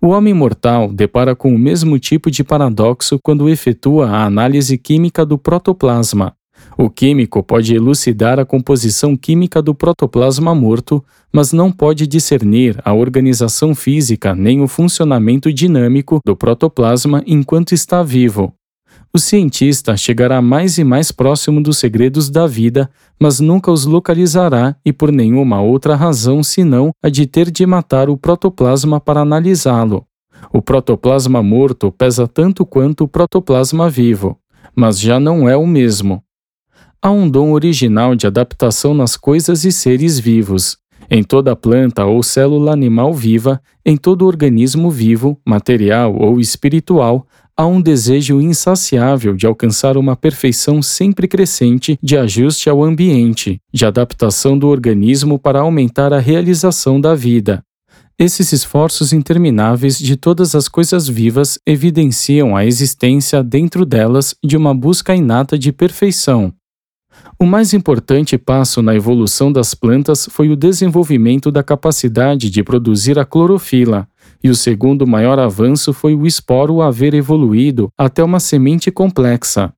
O 0.00 0.08
homem 0.08 0.32
mortal 0.32 0.90
depara 0.90 1.36
com 1.36 1.54
o 1.54 1.58
mesmo 1.58 1.98
tipo 1.98 2.30
de 2.30 2.42
paradoxo 2.42 3.18
quando 3.22 3.48
efetua 3.48 4.08
a 4.08 4.24
análise 4.24 4.78
química 4.78 5.24
do 5.24 5.36
protoplasma. 5.36 6.34
O 6.78 6.90
químico 6.90 7.42
pode 7.42 7.74
elucidar 7.74 8.38
a 8.38 8.44
composição 8.44 9.16
química 9.16 9.62
do 9.62 9.74
protoplasma 9.74 10.54
morto, 10.54 11.04
mas 11.36 11.52
não 11.52 11.70
pode 11.70 12.06
discernir 12.06 12.80
a 12.82 12.94
organização 12.94 13.74
física 13.74 14.34
nem 14.34 14.62
o 14.62 14.66
funcionamento 14.66 15.52
dinâmico 15.52 16.18
do 16.24 16.34
protoplasma 16.34 17.22
enquanto 17.26 17.72
está 17.72 18.02
vivo. 18.02 18.54
O 19.12 19.18
cientista 19.18 19.98
chegará 19.98 20.40
mais 20.40 20.78
e 20.78 20.84
mais 20.84 21.12
próximo 21.12 21.62
dos 21.62 21.76
segredos 21.76 22.30
da 22.30 22.46
vida, 22.46 22.88
mas 23.20 23.38
nunca 23.38 23.70
os 23.70 23.84
localizará 23.84 24.76
e 24.82 24.94
por 24.94 25.12
nenhuma 25.12 25.60
outra 25.60 25.94
razão 25.94 26.42
senão 26.42 26.90
a 27.04 27.10
de 27.10 27.26
ter 27.26 27.50
de 27.50 27.66
matar 27.66 28.08
o 28.08 28.16
protoplasma 28.16 28.98
para 28.98 29.20
analisá-lo. 29.20 30.06
O 30.50 30.62
protoplasma 30.62 31.42
morto 31.42 31.92
pesa 31.92 32.26
tanto 32.26 32.64
quanto 32.64 33.04
o 33.04 33.08
protoplasma 33.08 33.90
vivo, 33.90 34.38
mas 34.74 34.98
já 34.98 35.20
não 35.20 35.46
é 35.46 35.54
o 35.54 35.66
mesmo. 35.66 36.22
Há 37.02 37.10
um 37.10 37.28
dom 37.28 37.52
original 37.52 38.14
de 38.14 38.26
adaptação 38.26 38.94
nas 38.94 39.18
coisas 39.18 39.66
e 39.66 39.70
seres 39.70 40.18
vivos. 40.18 40.78
Em 41.10 41.22
toda 41.22 41.54
planta 41.54 42.04
ou 42.04 42.22
célula 42.22 42.72
animal 42.72 43.14
viva, 43.14 43.60
em 43.84 43.96
todo 43.96 44.26
organismo 44.26 44.90
vivo, 44.90 45.38
material 45.46 46.16
ou 46.16 46.40
espiritual, 46.40 47.26
há 47.56 47.64
um 47.66 47.80
desejo 47.80 48.40
insaciável 48.40 49.34
de 49.34 49.46
alcançar 49.46 49.96
uma 49.96 50.16
perfeição 50.16 50.82
sempre 50.82 51.28
crescente 51.28 51.98
de 52.02 52.16
ajuste 52.16 52.68
ao 52.68 52.82
ambiente, 52.82 53.60
de 53.72 53.86
adaptação 53.86 54.58
do 54.58 54.66
organismo 54.68 55.38
para 55.38 55.60
aumentar 55.60 56.12
a 56.12 56.18
realização 56.18 57.00
da 57.00 57.14
vida. 57.14 57.62
Esses 58.18 58.50
esforços 58.52 59.12
intermináveis 59.12 59.98
de 59.98 60.16
todas 60.16 60.54
as 60.54 60.68
coisas 60.68 61.06
vivas 61.06 61.58
evidenciam 61.66 62.56
a 62.56 62.64
existência 62.64 63.42
dentro 63.42 63.84
delas 63.84 64.34
de 64.42 64.56
uma 64.56 64.74
busca 64.74 65.14
inata 65.14 65.58
de 65.58 65.70
perfeição, 65.70 66.52
o 67.38 67.44
mais 67.44 67.74
importante 67.74 68.38
passo 68.38 68.80
na 68.80 68.94
evolução 68.94 69.52
das 69.52 69.74
plantas 69.74 70.26
foi 70.30 70.48
o 70.48 70.56
desenvolvimento 70.56 71.50
da 71.50 71.62
capacidade 71.62 72.48
de 72.48 72.62
produzir 72.62 73.18
a 73.18 73.24
clorofila, 73.24 74.08
e 74.42 74.48
o 74.48 74.54
segundo 74.54 75.06
maior 75.06 75.38
avanço 75.38 75.92
foi 75.92 76.14
o 76.14 76.26
esporo 76.26 76.80
haver 76.80 77.12
evoluído 77.14 77.88
até 77.98 78.24
uma 78.24 78.40
semente 78.40 78.90
complexa. 78.90 79.72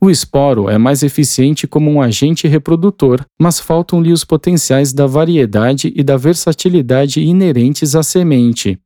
O 0.00 0.10
esporo 0.10 0.68
é 0.68 0.76
mais 0.76 1.02
eficiente 1.02 1.66
como 1.66 1.90
um 1.90 2.02
agente 2.02 2.46
reprodutor, 2.46 3.24
mas 3.40 3.58
faltam-lhe 3.58 4.12
os 4.12 4.24
potenciais 4.24 4.92
da 4.92 5.06
variedade 5.06 5.92
e 5.96 6.02
da 6.02 6.16
versatilidade 6.16 7.20
inerentes 7.20 7.94
à 7.94 8.02
semente. 8.02 8.78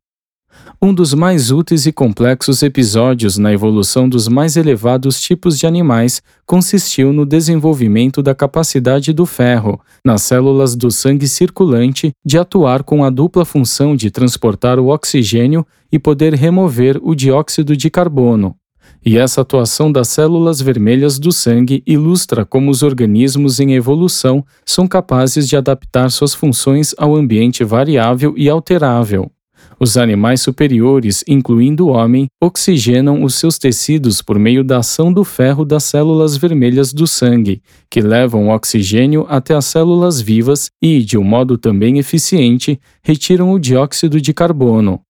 Um 0.83 0.95
dos 0.95 1.13
mais 1.13 1.51
úteis 1.51 1.85
e 1.85 1.93
complexos 1.93 2.63
episódios 2.63 3.37
na 3.37 3.53
evolução 3.53 4.09
dos 4.09 4.29
mais 4.29 4.57
elevados 4.57 5.21
tipos 5.21 5.59
de 5.59 5.67
animais 5.67 6.23
consistiu 6.47 7.13
no 7.13 7.27
desenvolvimento 7.27 8.23
da 8.23 8.35
capacidade 8.35 9.13
do 9.13 9.27
ferro, 9.27 9.79
nas 10.03 10.23
células 10.23 10.75
do 10.75 10.91
sangue 10.91 11.29
circulante, 11.29 12.13
de 12.25 12.39
atuar 12.39 12.83
com 12.83 13.05
a 13.05 13.11
dupla 13.11 13.45
função 13.45 13.95
de 13.95 14.11
transportar 14.11 14.79
o 14.79 14.89
oxigênio 14.89 15.67
e 15.93 15.99
poder 15.99 16.33
remover 16.33 16.99
o 17.03 17.15
dióxido 17.15 17.77
de 17.77 17.91
carbono. 17.91 18.57
E 19.05 19.19
essa 19.19 19.43
atuação 19.43 19.91
das 19.91 20.09
células 20.09 20.61
vermelhas 20.61 21.19
do 21.19 21.31
sangue 21.31 21.83
ilustra 21.87 22.45
como 22.45 22.71
os 22.71 22.83
organismos 22.83 23.61
em 23.61 23.75
evolução 23.75 24.45
são 24.65 24.87
capazes 24.87 25.49
de 25.49 25.57
adaptar 25.57 26.11
suas 26.11 26.35
funções 26.35 26.95
ao 26.99 27.15
ambiente 27.15 27.65
variável 27.65 28.35
e 28.37 28.49
alterável. 28.49 29.31
Os 29.79 29.97
animais 29.97 30.43
superiores, 30.43 31.25
incluindo 31.27 31.87
o 31.87 31.91
homem, 31.91 32.27
oxigenam 32.41 33.25
os 33.25 33.35
seus 33.35 33.57
tecidos 33.57 34.21
por 34.21 34.39
meio 34.39 34.63
da 34.63 34.79
ação 34.79 35.11
do 35.11 35.25
ferro 35.25 35.65
das 35.65 35.85
células 35.85 36.37
vermelhas 36.37 36.93
do 36.93 37.07
sangue, 37.07 37.63
que 37.91 38.01
levam 38.01 38.49
o 38.49 38.55
oxigênio 38.55 39.25
até 39.29 39.55
as 39.55 39.65
células 39.65 40.21
vivas 40.21 40.71
e, 40.83 41.03
de 41.03 41.17
um 41.17 41.25
modo 41.25 41.57
também 41.57 41.99
eficiente, 41.99 42.79
retiram 43.03 43.53
o 43.53 43.59
dióxido 43.59 44.21
de 44.21 44.35
carbono. 44.35 45.01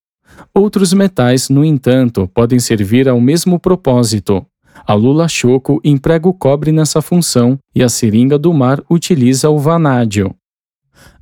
Outros 0.55 0.93
metais, 0.93 1.49
no 1.49 1.65
entanto, 1.65 2.31
podem 2.33 2.59
servir 2.59 3.09
ao 3.09 3.21
mesmo 3.21 3.59
propósito. 3.59 4.47
A 4.87 4.95
lula 4.95 5.29
choco 5.29 5.81
emprega 5.85 6.29
o 6.29 6.33
cobre 6.33 6.73
nessa 6.73 7.03
função 7.03 7.59
e 7.75 7.83
a 7.83 7.89
seringa 7.89 8.39
do 8.39 8.55
mar 8.55 8.81
utiliza 8.89 9.51
o 9.51 9.59
vanádio. 9.59 10.35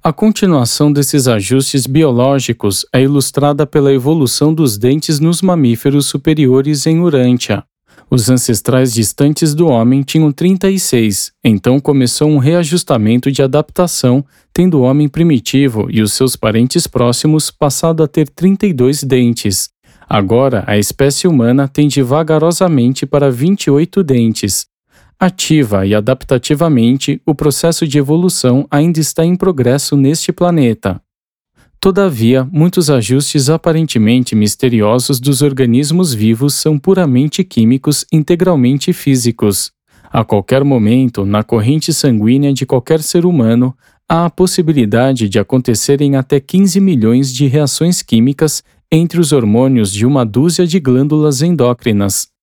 A 0.01 0.13
continuação 0.13 0.93
desses 0.93 1.27
ajustes 1.27 1.85
biológicos 1.85 2.87
é 2.93 3.03
ilustrada 3.03 3.67
pela 3.67 3.93
evolução 3.93 4.55
dos 4.55 4.79
dentes 4.79 5.19
nos 5.19 5.43
mamíferos 5.43 6.07
superiores 6.07 6.87
em 6.87 7.01
Urântia. 7.01 7.65
Os 8.09 8.31
ancestrais 8.31 8.95
distantes 8.95 9.55
do 9.55 9.67
homem 9.67 10.03
tinham 10.03 10.31
36, 10.31 11.33
então 11.45 11.81
começou 11.81 12.29
um 12.29 12.39
reajustamento 12.39 13.31
de 13.31 13.43
adaptação, 13.43 14.25
tendo 14.53 14.79
o 14.79 14.83
homem 14.83 15.09
primitivo 15.09 15.89
e 15.91 16.01
os 16.01 16.13
seus 16.13 16.37
parentes 16.37 16.87
próximos 16.87 17.51
passado 17.51 18.03
a 18.03 18.07
ter 18.07 18.29
32 18.29 19.03
dentes. 19.03 19.69
Agora, 20.09 20.63
a 20.67 20.79
espécie 20.79 21.27
humana 21.27 21.69
tende 21.69 22.01
vagarosamente 22.03 23.05
para 23.05 23.31
28 23.31 24.03
dentes, 24.05 24.65
Ativa 25.21 25.85
e 25.85 25.97
adaptativamente, 25.97 27.21
o 27.27 27.35
processo 27.35 27.89
de 27.89 27.99
evolução 27.99 28.69
ainda 28.71 29.01
está 29.01 29.25
em 29.25 29.35
progresso 29.35 29.97
neste 29.97 30.31
planeta. 30.31 31.03
Todavia, 31.81 32.49
muitos 32.53 32.89
ajustes 32.89 33.51
aparentemente 33.51 34.37
misteriosos 34.37 35.19
dos 35.19 35.43
organismos 35.43 36.15
vivos 36.15 36.55
são 36.55 36.79
puramente 36.79 37.43
químicos, 37.43 38.07
integralmente 38.13 38.93
físicos. 38.93 39.73
A 40.09 40.25
qualquer 40.25 40.63
momento, 40.63 41.27
na 41.27 41.43
corrente 41.43 41.93
sanguínea 41.93 42.53
de 42.55 42.65
qualquer 42.65 43.03
ser 43.03 43.27
humano, 43.27 43.77
há 44.09 44.27
a 44.27 44.31
possibilidade 44.31 45.29
de 45.29 45.41
acontecerem 45.41 46.15
até 46.15 46.39
15 46.39 46.81
milhões 46.81 47.33
de 47.33 47.49
reações 47.49 48.03
químicas 48.03 48.63
entre 48.91 49.21
os 49.21 49.33
hormônios 49.33 49.93
de 49.93 50.07
uma 50.07 50.25
dúzia 50.25 50.65
de 50.65 50.79
glândulas 50.79 51.43
endócrinas. 51.43 52.38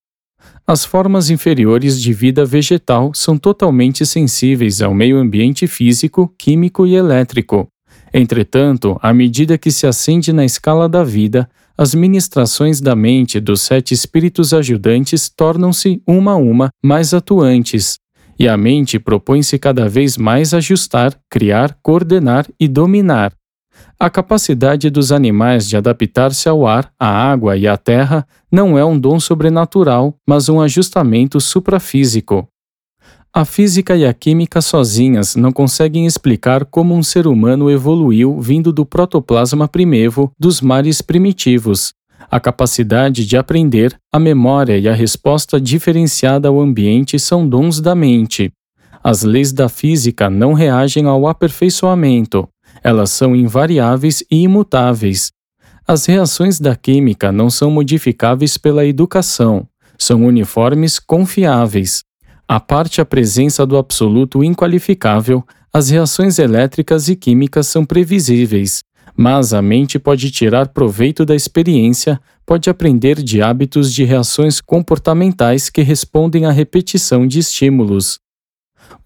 As 0.67 0.83
formas 0.83 1.29
inferiores 1.29 2.01
de 2.01 2.11
vida 2.11 2.43
vegetal 2.43 3.11
são 3.13 3.37
totalmente 3.37 4.03
sensíveis 4.03 4.81
ao 4.81 4.95
meio 4.95 5.17
ambiente 5.17 5.67
físico, 5.67 6.33
químico 6.39 6.87
e 6.87 6.95
elétrico. 6.95 7.67
Entretanto, 8.11 8.97
à 8.99 9.13
medida 9.13 9.59
que 9.59 9.69
se 9.69 9.85
ascende 9.85 10.33
na 10.33 10.43
escala 10.43 10.89
da 10.89 11.03
vida, 11.03 11.47
as 11.77 11.93
ministrações 11.93 12.81
da 12.81 12.95
mente 12.95 13.39
dos 13.39 13.61
sete 13.61 13.93
espíritos 13.93 14.53
ajudantes 14.53 15.29
tornam-se, 15.29 16.01
uma 16.07 16.31
a 16.31 16.35
uma, 16.35 16.69
mais 16.83 17.13
atuantes, 17.13 17.99
e 18.39 18.47
a 18.47 18.57
mente 18.57 18.97
propõe-se 18.97 19.59
cada 19.59 19.87
vez 19.87 20.17
mais 20.17 20.51
ajustar, 20.51 21.15
criar, 21.29 21.77
coordenar 21.83 22.47
e 22.59 22.67
dominar. 22.67 23.33
A 24.05 24.09
capacidade 24.11 24.87
dos 24.91 25.11
animais 25.11 25.67
de 25.67 25.75
adaptar-se 25.75 26.47
ao 26.47 26.67
ar, 26.67 26.93
à 26.99 27.07
água 27.07 27.57
e 27.57 27.67
à 27.67 27.75
terra 27.75 28.23
não 28.51 28.77
é 28.77 28.85
um 28.85 28.99
dom 28.99 29.19
sobrenatural, 29.19 30.15
mas 30.27 30.47
um 30.47 30.61
ajustamento 30.61 31.41
suprafísico. 31.41 32.47
A 33.33 33.43
física 33.43 33.97
e 33.97 34.05
a 34.05 34.13
química 34.13 34.61
sozinhas 34.61 35.35
não 35.35 35.51
conseguem 35.51 36.05
explicar 36.05 36.65
como 36.65 36.93
um 36.93 37.01
ser 37.01 37.25
humano 37.25 37.67
evoluiu 37.67 38.39
vindo 38.39 38.71
do 38.71 38.85
protoplasma 38.85 39.67
primevo 39.67 40.31
dos 40.37 40.61
mares 40.61 41.01
primitivos. 41.01 41.91
A 42.29 42.39
capacidade 42.39 43.25
de 43.25 43.35
aprender, 43.35 43.97
a 44.13 44.19
memória 44.19 44.77
e 44.77 44.87
a 44.87 44.93
resposta 44.93 45.59
diferenciada 45.59 46.47
ao 46.47 46.61
ambiente 46.61 47.17
são 47.17 47.49
dons 47.49 47.81
da 47.81 47.95
mente. 47.95 48.51
As 49.03 49.23
leis 49.23 49.51
da 49.51 49.67
física 49.67 50.29
não 50.29 50.53
reagem 50.53 51.07
ao 51.07 51.27
aperfeiçoamento, 51.27 52.47
elas 52.85 53.09
são 53.09 53.35
invariáveis 53.35 54.23
e 54.29 54.43
imutáveis. 54.43 55.31
As 55.87 56.05
reações 56.05 56.59
da 56.59 56.75
química 56.75 57.31
não 57.31 57.49
são 57.49 57.71
modificáveis 57.71 58.59
pela 58.59 58.85
educação, 58.85 59.67
são 59.97 60.23
uniformes 60.23 60.99
confiáveis. 60.99 62.03
A 62.47 62.59
parte 62.59 63.01
a 63.01 63.05
presença 63.05 63.65
do 63.65 63.75
absoluto 63.75 64.43
inqualificável, 64.43 65.43
as 65.73 65.89
reações 65.89 66.37
elétricas 66.37 67.09
e 67.09 67.15
químicas 67.15 67.65
são 67.65 67.83
previsíveis, 67.83 68.83
mas 69.17 69.51
a 69.51 69.63
mente 69.63 69.97
pode 69.97 70.29
tirar 70.29 70.67
proveito 70.67 71.25
da 71.25 71.35
experiência, 71.35 72.21
pode 72.45 72.69
aprender 72.69 73.15
de 73.23 73.41
hábitos 73.41 73.91
de 73.91 74.03
reações 74.03 74.61
comportamentais 74.61 75.71
que 75.71 75.81
respondem 75.81 76.45
à 76.45 76.51
repetição 76.51 77.25
de 77.25 77.39
estímulos. 77.39 78.19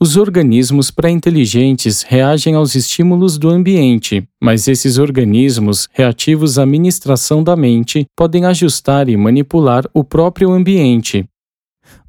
Os 0.02 0.16
organismos 0.16 0.90
pré-inteligentes 0.90 2.04
reagem 2.04 2.56
aos 2.56 2.74
estímulos 2.74 3.38
do 3.38 3.50
ambiente, 3.50 4.26
mas 4.42 4.66
esses 4.70 4.98
organismos, 4.98 5.90
reativos 5.92 6.58
à 6.58 6.66
ministração 6.66 7.44
da 7.44 7.54
mente, 7.54 8.06
podem 8.16 8.46
ajustar 8.46 9.10
e 9.10 9.18
manipular 9.18 9.84
o 9.94 10.02
próprio 10.02 10.54
ambiente. 10.54 11.26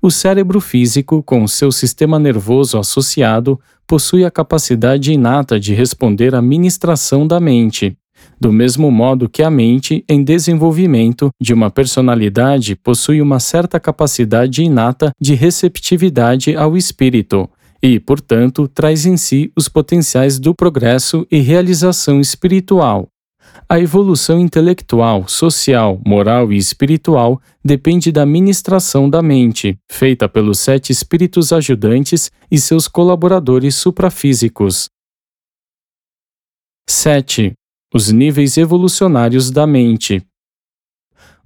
O 0.00 0.08
cérebro 0.08 0.60
físico, 0.60 1.20
com 1.20 1.48
seu 1.48 1.72
sistema 1.72 2.16
nervoso 2.16 2.78
associado, 2.78 3.58
possui 3.88 4.24
a 4.24 4.30
capacidade 4.30 5.12
inata 5.12 5.58
de 5.58 5.74
responder 5.74 6.32
à 6.32 6.40
ministração 6.40 7.26
da 7.26 7.40
mente. 7.40 7.96
Do 8.38 8.52
mesmo 8.52 8.88
modo 8.88 9.28
que 9.28 9.42
a 9.42 9.50
mente, 9.50 10.04
em 10.08 10.22
desenvolvimento 10.22 11.28
de 11.40 11.52
uma 11.52 11.70
personalidade, 11.72 12.76
possui 12.76 13.20
uma 13.20 13.40
certa 13.40 13.80
capacidade 13.80 14.62
inata 14.62 15.10
de 15.20 15.34
receptividade 15.34 16.54
ao 16.54 16.76
espírito, 16.76 17.50
e, 17.82 17.98
portanto, 17.98 18.68
traz 18.68 19.06
em 19.06 19.16
si 19.16 19.52
os 19.56 19.68
potenciais 19.68 20.38
do 20.38 20.54
progresso 20.54 21.26
e 21.30 21.38
realização 21.38 22.20
espiritual. 22.20 23.08
A 23.68 23.78
evolução 23.78 24.38
intelectual, 24.38 25.26
social, 25.28 26.00
moral 26.04 26.52
e 26.52 26.56
espiritual 26.56 27.40
depende 27.64 28.10
da 28.10 28.26
ministração 28.26 29.08
da 29.08 29.22
mente, 29.22 29.78
feita 29.90 30.28
pelos 30.28 30.58
sete 30.58 30.90
espíritos 30.90 31.52
ajudantes 31.52 32.30
e 32.50 32.58
seus 32.58 32.88
colaboradores 32.88 33.76
suprafísicos. 33.76 34.88
7. 36.88 37.52
Os 37.94 38.10
níveis 38.10 38.56
evolucionários 38.56 39.50
da 39.50 39.66
mente. 39.66 40.20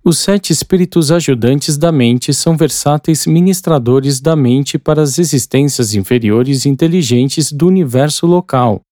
Os 0.07 0.18
sete 0.18 0.52
espíritos 0.52 1.11
ajudantes 1.11 1.78
da 1.78 1.90
mente 1.90 2.34
são 2.34 2.59
versáteis 2.59 3.26
ministradores 3.26 4.20
da 4.20 4.36
mente 4.36 4.78
para 4.78 5.00
as 5.00 5.18
existências 5.18 5.94
inferiores 5.94 6.66
inteligentes 6.66 7.50
do 7.50 7.66
universo 7.66 8.26
local. 8.26 8.82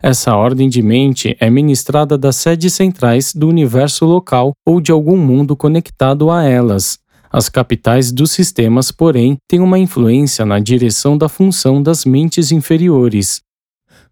Essa 0.00 0.36
ordem 0.36 0.68
de 0.68 0.80
mente 0.80 1.36
é 1.40 1.50
ministrada 1.50 2.16
das 2.16 2.36
sedes 2.36 2.72
centrais 2.72 3.34
do 3.34 3.48
universo 3.48 4.04
local 4.04 4.52
ou 4.64 4.80
de 4.80 4.92
algum 4.92 5.16
mundo 5.16 5.56
conectado 5.56 6.30
a 6.30 6.44
elas. 6.44 7.00
As 7.32 7.48
capitais 7.48 8.12
dos 8.12 8.30
sistemas, 8.30 8.92
porém, 8.92 9.38
têm 9.48 9.58
uma 9.58 9.78
influência 9.78 10.46
na 10.46 10.60
direção 10.60 11.18
da 11.18 11.28
função 11.28 11.82
das 11.82 12.04
mentes 12.04 12.52
inferiores. 12.52 13.40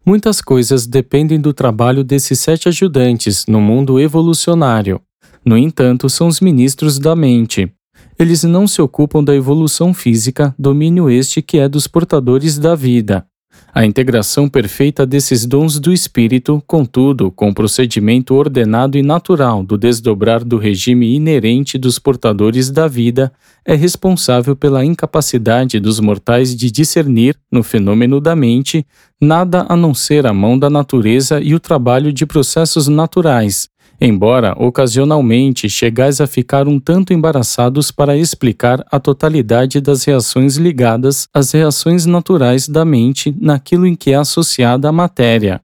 Muitas 0.05 0.41
coisas 0.41 0.89
dependem 0.89 1.41
do 1.41 1.53
trabalho 1.53 2.03
desses 2.03 2.41
sete 2.41 2.69
ajudantes 2.69 3.47
no 3.47 3.61
mundo 3.61 4.01
evolucionário. 4.01 5.01
No 5.49 5.57
entanto, 5.57 6.11
são 6.11 6.29
os 6.29 6.43
ministros 6.43 6.99
da 6.99 7.17
mente. 7.17 7.73
Eles 8.19 8.45
não 8.45 8.67
se 8.67 8.83
ocupam 8.83 9.25
da 9.25 9.35
evolução 9.35 9.95
física, 9.95 10.55
domínio 10.59 11.09
este 11.09 11.41
que 11.41 11.57
é 11.57 11.67
dos 11.67 11.87
portadores 11.87 12.59
da 12.59 12.75
vida. 12.75 13.25
A 13.73 13.87
integração 13.87 14.47
perfeita 14.47 15.07
desses 15.07 15.47
dons 15.47 15.81
do 15.81 15.91
espírito, 15.91 16.63
contudo, 16.67 17.31
com 17.31 17.49
o 17.49 17.55
procedimento 17.55 18.35
ordenado 18.35 18.99
e 18.99 19.03
natural 19.03 19.65
do 19.65 19.79
desdobrar 19.79 20.45
do 20.45 20.59
regime 20.59 21.15
inerente 21.15 21.79
dos 21.79 21.99
portadores 21.99 22.71
da 22.71 22.87
vida, 22.87 23.33
é 23.65 23.75
responsável 23.75 24.55
pela 24.55 24.85
incapacidade 24.85 25.81
dos 25.81 25.99
mortais 25.99 26.55
de 26.55 26.71
discernir, 26.71 27.35
no 27.51 27.63
fenômeno 27.63 28.21
da 28.21 28.37
mente, 28.37 28.87
nada 29.19 29.65
a 29.67 29.75
não 29.75 29.95
ser 29.95 30.27
a 30.27 30.35
mão 30.35 30.59
da 30.59 30.69
natureza 30.69 31.41
e 31.41 31.55
o 31.55 31.61
trabalho 31.61 32.13
de 32.13 32.27
processos 32.27 32.87
naturais, 32.87 33.71
embora 34.01 34.55
ocasionalmente 34.57 35.69
chegais 35.69 36.21
a 36.21 36.27
ficar 36.27 36.69
um 36.69 36.79
tanto 36.79 37.13
embaraçados 37.13 37.91
para 37.91 38.17
explicar 38.17 38.85
a 38.91 39.01
totalidade 39.01 39.81
das 39.81 40.05
reações 40.05 40.57
ligadas 40.57 41.29
às 41.35 41.53
reações 41.53 42.07
naturais 42.07 42.69
da 42.69 42.85
mente 42.85 43.35
naquilo 43.41 43.87
em 43.87 43.95
que 43.95 44.13
é 44.13 44.15
associada 44.15 44.89
a 44.89 44.93
matéria. 44.93 45.61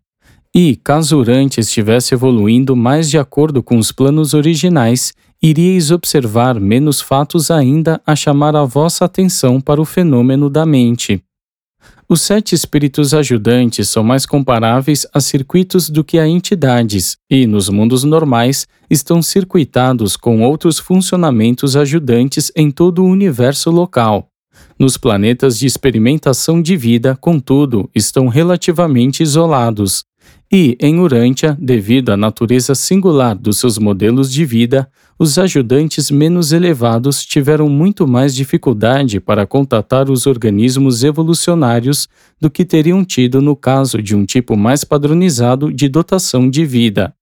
E, 0.54 0.76
caso 0.76 1.18
Urante 1.18 1.60
estivesse 1.60 2.14
evoluindo 2.14 2.76
mais 2.76 3.10
de 3.10 3.18
acordo 3.18 3.62
com 3.62 3.76
os 3.76 3.90
planos 3.90 4.34
originais, 4.34 5.12
iríeis 5.42 5.90
observar 5.90 6.60
menos 6.60 7.00
fatos 7.00 7.50
ainda 7.50 8.00
a 8.06 8.14
chamar 8.14 8.54
a 8.54 8.64
vossa 8.64 9.04
atenção 9.04 9.60
para 9.60 9.80
o 9.80 9.84
fenômeno 9.84 10.48
da 10.48 10.64
mente. 10.64 11.22
Os 12.06 12.20
sete 12.20 12.54
espíritos 12.54 13.14
ajudantes 13.14 13.88
são 13.88 14.04
mais 14.04 14.26
comparáveis 14.26 15.06
a 15.14 15.20
circuitos 15.20 15.88
do 15.88 16.04
que 16.04 16.18
a 16.18 16.28
entidades, 16.28 17.16
e, 17.30 17.46
nos 17.46 17.70
mundos 17.70 18.04
normais, 18.04 18.66
estão 18.90 19.22
circuitados 19.22 20.14
com 20.14 20.42
outros 20.42 20.78
funcionamentos 20.78 21.76
ajudantes 21.76 22.52
em 22.54 22.70
todo 22.70 23.02
o 23.02 23.08
universo 23.08 23.70
local. 23.70 24.28
Nos 24.78 24.98
planetas 24.98 25.58
de 25.58 25.66
experimentação 25.66 26.60
de 26.60 26.76
vida, 26.76 27.16
contudo, 27.18 27.88
estão 27.94 28.28
relativamente 28.28 29.22
isolados, 29.22 30.04
e, 30.52 30.76
em 30.80 31.00
Urântia, 31.00 31.56
devido 31.60 32.10
à 32.10 32.16
natureza 32.16 32.74
singular 32.74 33.34
dos 33.34 33.58
seus 33.58 33.78
modelos 33.78 34.30
de 34.30 34.44
vida, 34.44 34.88
os 35.18 35.38
ajudantes 35.38 36.10
menos 36.10 36.52
elevados 36.52 37.24
tiveram 37.24 37.68
muito 37.68 38.06
mais 38.06 38.34
dificuldade 38.34 39.20
para 39.20 39.46
contatar 39.46 40.10
os 40.10 40.26
organismos 40.26 41.02
evolucionários 41.02 42.08
do 42.40 42.50
que 42.50 42.64
teriam 42.64 43.04
tido 43.04 43.40
no 43.40 43.56
caso 43.56 44.02
de 44.02 44.14
um 44.14 44.24
tipo 44.24 44.56
mais 44.56 44.84
padronizado 44.84 45.72
de 45.72 45.88
dotação 45.88 46.48
de 46.48 46.64
vida. 46.64 47.14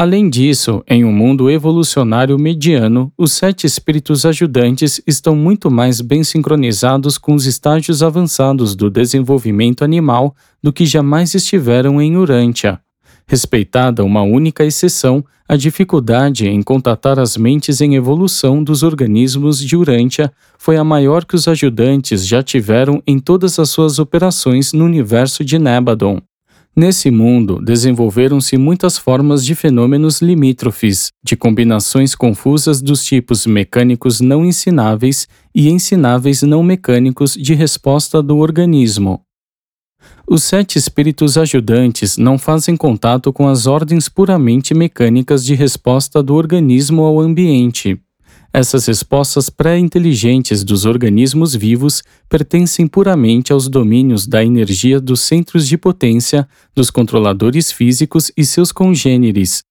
Além 0.00 0.30
disso, 0.30 0.80
em 0.86 1.04
um 1.04 1.10
mundo 1.10 1.50
evolucionário 1.50 2.38
mediano, 2.38 3.12
os 3.18 3.32
sete 3.32 3.66
espíritos 3.66 4.24
ajudantes 4.24 5.02
estão 5.04 5.34
muito 5.34 5.72
mais 5.72 6.00
bem 6.00 6.22
sincronizados 6.22 7.18
com 7.18 7.34
os 7.34 7.46
estágios 7.46 8.00
avançados 8.00 8.76
do 8.76 8.88
desenvolvimento 8.88 9.82
animal 9.82 10.36
do 10.62 10.72
que 10.72 10.86
jamais 10.86 11.34
estiveram 11.34 12.00
em 12.00 12.16
Urântia. 12.16 12.80
Respeitada 13.26 14.04
uma 14.04 14.22
única 14.22 14.64
exceção, 14.64 15.24
a 15.48 15.56
dificuldade 15.56 16.46
em 16.46 16.62
contatar 16.62 17.18
as 17.18 17.36
mentes 17.36 17.80
em 17.80 17.96
evolução 17.96 18.62
dos 18.62 18.84
organismos 18.84 19.58
de 19.58 19.76
Urântia 19.76 20.32
foi 20.56 20.76
a 20.76 20.84
maior 20.84 21.24
que 21.24 21.34
os 21.34 21.48
ajudantes 21.48 22.24
já 22.24 22.40
tiveram 22.40 23.02
em 23.04 23.18
todas 23.18 23.58
as 23.58 23.68
suas 23.70 23.98
operações 23.98 24.72
no 24.72 24.84
universo 24.84 25.44
de 25.44 25.58
Nebadon. 25.58 26.20
Nesse 26.78 27.10
mundo, 27.10 27.60
desenvolveram-se 27.60 28.56
muitas 28.56 28.96
formas 28.96 29.44
de 29.44 29.56
fenômenos 29.56 30.22
limítrofes, 30.22 31.10
de 31.24 31.34
combinações 31.34 32.14
confusas 32.14 32.80
dos 32.80 33.04
tipos 33.04 33.46
mecânicos 33.46 34.20
não 34.20 34.44
ensináveis 34.44 35.26
e 35.52 35.68
ensináveis 35.70 36.42
não 36.42 36.62
mecânicos 36.62 37.32
de 37.32 37.52
resposta 37.52 38.22
do 38.22 38.36
organismo. 38.36 39.20
Os 40.24 40.44
sete 40.44 40.78
espíritos 40.78 41.36
ajudantes 41.36 42.16
não 42.16 42.38
fazem 42.38 42.76
contato 42.76 43.32
com 43.32 43.48
as 43.48 43.66
ordens 43.66 44.08
puramente 44.08 44.72
mecânicas 44.72 45.44
de 45.44 45.56
resposta 45.56 46.22
do 46.22 46.36
organismo 46.36 47.02
ao 47.02 47.18
ambiente, 47.18 48.00
essas 48.52 48.86
respostas 48.86 49.50
pré-inteligentes 49.50 50.64
dos 50.64 50.86
organismos 50.86 51.54
vivos 51.54 52.02
pertencem 52.28 52.86
puramente 52.86 53.52
aos 53.52 53.68
domínios 53.68 54.26
da 54.26 54.42
energia 54.42 55.00
dos 55.00 55.20
centros 55.20 55.68
de 55.68 55.76
potência, 55.76 56.48
dos 56.74 56.90
controladores 56.90 57.70
físicos 57.70 58.32
e 58.36 58.44
seus 58.44 58.72
congêneres. 58.72 59.62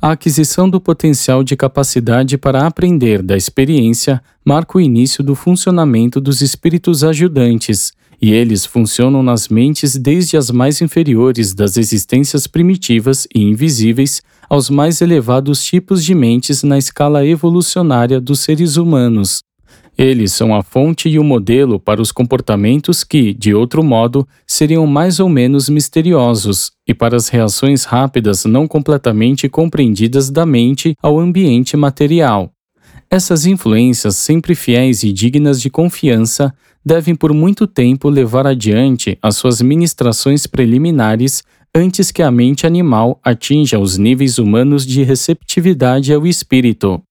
A 0.00 0.12
aquisição 0.12 0.68
do 0.68 0.78
potencial 0.78 1.42
de 1.42 1.56
capacidade 1.56 2.36
para 2.36 2.66
aprender 2.66 3.22
da 3.22 3.36
experiência 3.36 4.22
marca 4.44 4.76
o 4.76 4.80
início 4.80 5.24
do 5.24 5.34
funcionamento 5.34 6.20
dos 6.20 6.42
espíritos 6.42 7.02
ajudantes, 7.02 7.92
e 8.20 8.32
eles 8.32 8.64
funcionam 8.66 9.22
nas 9.22 9.48
mentes 9.48 9.96
desde 9.96 10.36
as 10.36 10.50
mais 10.50 10.80
inferiores 10.80 11.54
das 11.54 11.76
existências 11.76 12.46
primitivas 12.46 13.26
e 13.34 13.42
invisíveis 13.42 14.22
aos 14.48 14.70
mais 14.70 15.00
elevados 15.00 15.64
tipos 15.64 16.04
de 16.04 16.14
mentes 16.14 16.62
na 16.62 16.78
escala 16.78 17.26
evolucionária 17.26 18.20
dos 18.20 18.40
seres 18.40 18.76
humanos. 18.76 19.40
Eles 19.98 20.34
são 20.34 20.54
a 20.54 20.62
fonte 20.62 21.08
e 21.08 21.18
o 21.18 21.24
modelo 21.24 21.80
para 21.80 22.02
os 22.02 22.12
comportamentos 22.12 23.02
que, 23.02 23.32
de 23.32 23.54
outro 23.54 23.82
modo, 23.82 24.28
seriam 24.46 24.86
mais 24.86 25.18
ou 25.18 25.28
menos 25.28 25.70
misteriosos, 25.70 26.70
e 26.86 26.92
para 26.92 27.16
as 27.16 27.28
reações 27.28 27.84
rápidas 27.84 28.44
não 28.44 28.68
completamente 28.68 29.48
compreendidas 29.48 30.30
da 30.30 30.44
mente 30.44 30.94
ao 31.02 31.18
ambiente 31.18 31.76
material. 31.78 32.52
Essas 33.10 33.46
influências, 33.46 34.16
sempre 34.16 34.54
fiéis 34.54 35.02
e 35.02 35.12
dignas 35.12 35.62
de 35.62 35.70
confiança, 35.70 36.52
devem 36.84 37.14
por 37.14 37.32
muito 37.32 37.66
tempo 37.66 38.08
levar 38.08 38.46
adiante 38.46 39.16
as 39.22 39.36
suas 39.36 39.62
ministrações 39.62 40.46
preliminares 40.46 41.42
antes 41.76 42.10
que 42.10 42.22
a 42.22 42.30
mente 42.30 42.66
animal 42.66 43.20
atinja 43.22 43.78
os 43.78 43.98
níveis 43.98 44.38
humanos 44.38 44.86
de 44.86 45.02
receptividade 45.02 46.10
ao 46.10 46.26
espírito. 46.26 47.02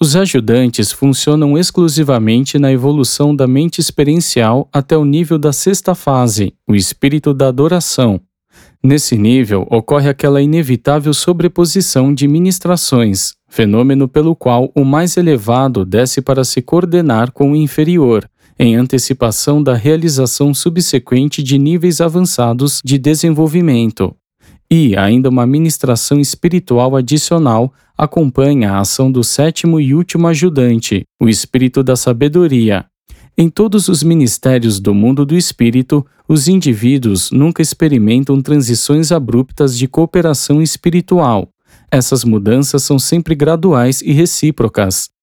Os 0.00 0.16
ajudantes 0.16 0.90
funcionam 0.90 1.58
exclusivamente 1.58 2.58
na 2.58 2.72
evolução 2.72 3.36
da 3.36 3.46
mente 3.46 3.82
experiencial 3.82 4.66
até 4.72 4.96
o 4.96 5.04
nível 5.04 5.38
da 5.38 5.52
sexta 5.52 5.94
fase, 5.94 6.54
o 6.66 6.74
espírito 6.74 7.34
da 7.34 7.48
adoração. 7.48 8.18
Nesse 8.82 9.18
nível 9.18 9.66
ocorre 9.70 10.08
aquela 10.08 10.40
inevitável 10.40 11.12
sobreposição 11.12 12.14
de 12.14 12.26
ministrações, 12.26 13.34
fenômeno 13.50 14.08
pelo 14.08 14.34
qual 14.34 14.72
o 14.74 14.82
mais 14.82 15.18
elevado 15.18 15.84
desce 15.84 16.22
para 16.22 16.42
se 16.42 16.62
coordenar 16.62 17.32
com 17.32 17.52
o 17.52 17.56
inferior, 17.56 18.26
em 18.58 18.76
antecipação 18.76 19.62
da 19.62 19.74
realização 19.74 20.54
subsequente 20.54 21.42
de 21.42 21.58
níveis 21.58 22.00
avançados 22.00 22.80
de 22.84 22.98
desenvolvimento. 22.98 24.14
E 24.70 24.96
ainda 24.96 25.28
uma 25.28 25.46
ministração 25.46 26.18
espiritual 26.18 26.96
adicional 26.96 27.72
acompanha 27.96 28.72
a 28.72 28.80
ação 28.80 29.10
do 29.10 29.22
sétimo 29.22 29.78
e 29.78 29.94
último 29.94 30.26
ajudante, 30.26 31.04
o 31.20 31.28
espírito 31.28 31.82
da 31.82 31.96
sabedoria. 31.96 32.84
Em 33.36 33.48
todos 33.48 33.88
os 33.88 34.02
ministérios 34.02 34.78
do 34.78 34.94
mundo 34.94 35.26
do 35.26 35.36
espírito, 35.36 36.06
os 36.28 36.46
indivíduos 36.48 37.30
nunca 37.32 37.60
experimentam 37.60 38.40
transições 38.40 39.10
abruptas 39.10 39.76
de 39.76 39.88
cooperação 39.88 40.62
espiritual. 40.62 41.48
Essas 41.90 42.24
mudanças 42.24 42.82
são 42.82 42.98
sempre 42.98 43.34
graduais 43.34 44.00
e 44.02 44.12
recíprocas. 44.12 45.13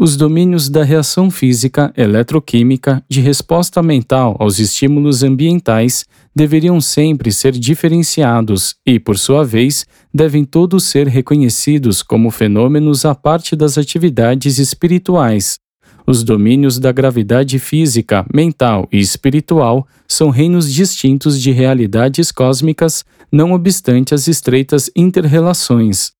Os 0.00 0.16
domínios 0.16 0.68
da 0.68 0.84
reação 0.84 1.28
física, 1.28 1.92
eletroquímica, 1.96 3.04
de 3.08 3.20
resposta 3.20 3.82
mental 3.82 4.36
aos 4.38 4.60
estímulos 4.60 5.24
ambientais 5.24 6.04
deveriam 6.32 6.80
sempre 6.80 7.32
ser 7.32 7.50
diferenciados 7.50 8.76
e, 8.86 9.00
por 9.00 9.18
sua 9.18 9.44
vez, 9.44 9.84
devem 10.14 10.44
todos 10.44 10.84
ser 10.84 11.08
reconhecidos 11.08 12.00
como 12.00 12.30
fenômenos 12.30 13.04
à 13.04 13.12
parte 13.12 13.56
das 13.56 13.76
atividades 13.76 14.58
espirituais. 14.58 15.58
Os 16.06 16.22
domínios 16.22 16.78
da 16.78 16.92
gravidade 16.92 17.58
física, 17.58 18.24
mental 18.32 18.88
e 18.92 19.00
espiritual 19.00 19.84
são 20.06 20.30
reinos 20.30 20.72
distintos 20.72 21.42
de 21.42 21.50
realidades 21.50 22.30
cósmicas, 22.30 23.04
não 23.32 23.50
obstante 23.50 24.14
as 24.14 24.28
estreitas 24.28 24.88
interrelações. 24.94 26.12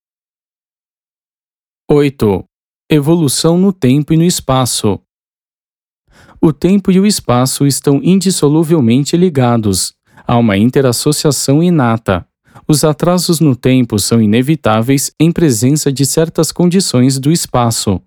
8. 1.88 2.44
Evolução 2.90 3.58
no 3.58 3.70
tempo 3.70 4.14
e 4.14 4.16
no 4.16 4.24
espaço. 4.24 4.98
O 6.40 6.54
tempo 6.54 6.90
e 6.90 6.98
o 6.98 7.04
espaço 7.04 7.66
estão 7.66 8.00
indissoluvelmente 8.02 9.14
ligados. 9.14 9.92
Há 10.26 10.38
uma 10.38 10.56
interassociação 10.56 11.62
inata. 11.62 12.26
Os 12.66 12.84
atrasos 12.84 13.40
no 13.40 13.54
tempo 13.54 13.98
são 13.98 14.22
inevitáveis 14.22 15.12
em 15.20 15.30
presença 15.30 15.92
de 15.92 16.06
certas 16.06 16.50
condições 16.50 17.18
do 17.18 17.30
espaço. 17.30 18.00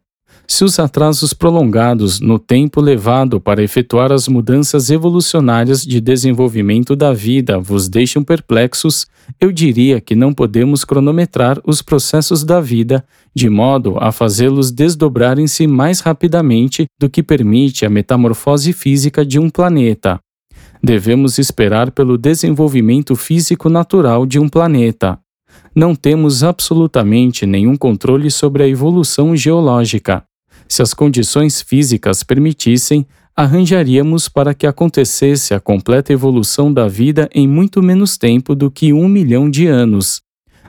Se 0.47 0.65
os 0.65 0.79
atrasos 0.79 1.31
prolongados 1.31 2.19
no 2.19 2.39
tempo 2.39 2.81
levado 2.81 3.39
para 3.39 3.63
efetuar 3.63 4.11
as 4.11 4.27
mudanças 4.27 4.89
evolucionárias 4.89 5.81
de 5.81 6.01
desenvolvimento 6.01 6.95
da 6.95 7.13
vida 7.13 7.59
vos 7.59 7.87
deixam 7.87 8.23
perplexos, 8.23 9.05
eu 9.39 9.51
diria 9.51 10.01
que 10.01 10.15
não 10.15 10.33
podemos 10.33 10.83
cronometrar 10.83 11.61
os 11.65 11.81
processos 11.81 12.43
da 12.43 12.59
vida 12.59 13.05
de 13.33 13.49
modo 13.49 13.97
a 13.99 14.11
fazê-los 14.11 14.71
desdobrarem-se 14.71 15.65
mais 15.67 15.99
rapidamente 16.01 16.85
do 16.99 17.09
que 17.09 17.23
permite 17.23 17.85
a 17.85 17.89
metamorfose 17.89 18.73
física 18.73 19.25
de 19.25 19.39
um 19.39 19.49
planeta. 19.49 20.19
Devemos 20.83 21.37
esperar 21.37 21.91
pelo 21.91 22.17
desenvolvimento 22.17 23.15
físico 23.15 23.69
natural 23.69 24.25
de 24.25 24.39
um 24.39 24.49
planeta. 24.49 25.19
Não 25.75 25.95
temos 25.95 26.43
absolutamente 26.43 27.45
nenhum 27.45 27.77
controle 27.77 28.29
sobre 28.31 28.63
a 28.63 28.67
evolução 28.67 29.35
geológica. 29.35 30.23
Se 30.67 30.81
as 30.81 30.93
condições 30.93 31.61
físicas 31.61 32.23
permitissem, 32.23 33.05
arranjaríamos 33.35 34.27
para 34.27 34.53
que 34.53 34.67
acontecesse 34.67 35.53
a 35.53 35.59
completa 35.59 36.11
evolução 36.11 36.73
da 36.73 36.87
vida 36.87 37.29
em 37.33 37.47
muito 37.47 37.81
menos 37.81 38.17
tempo 38.17 38.55
do 38.55 38.69
que 38.69 38.91
um 38.91 39.07
milhão 39.07 39.49
de 39.49 39.67
anos. 39.67 40.21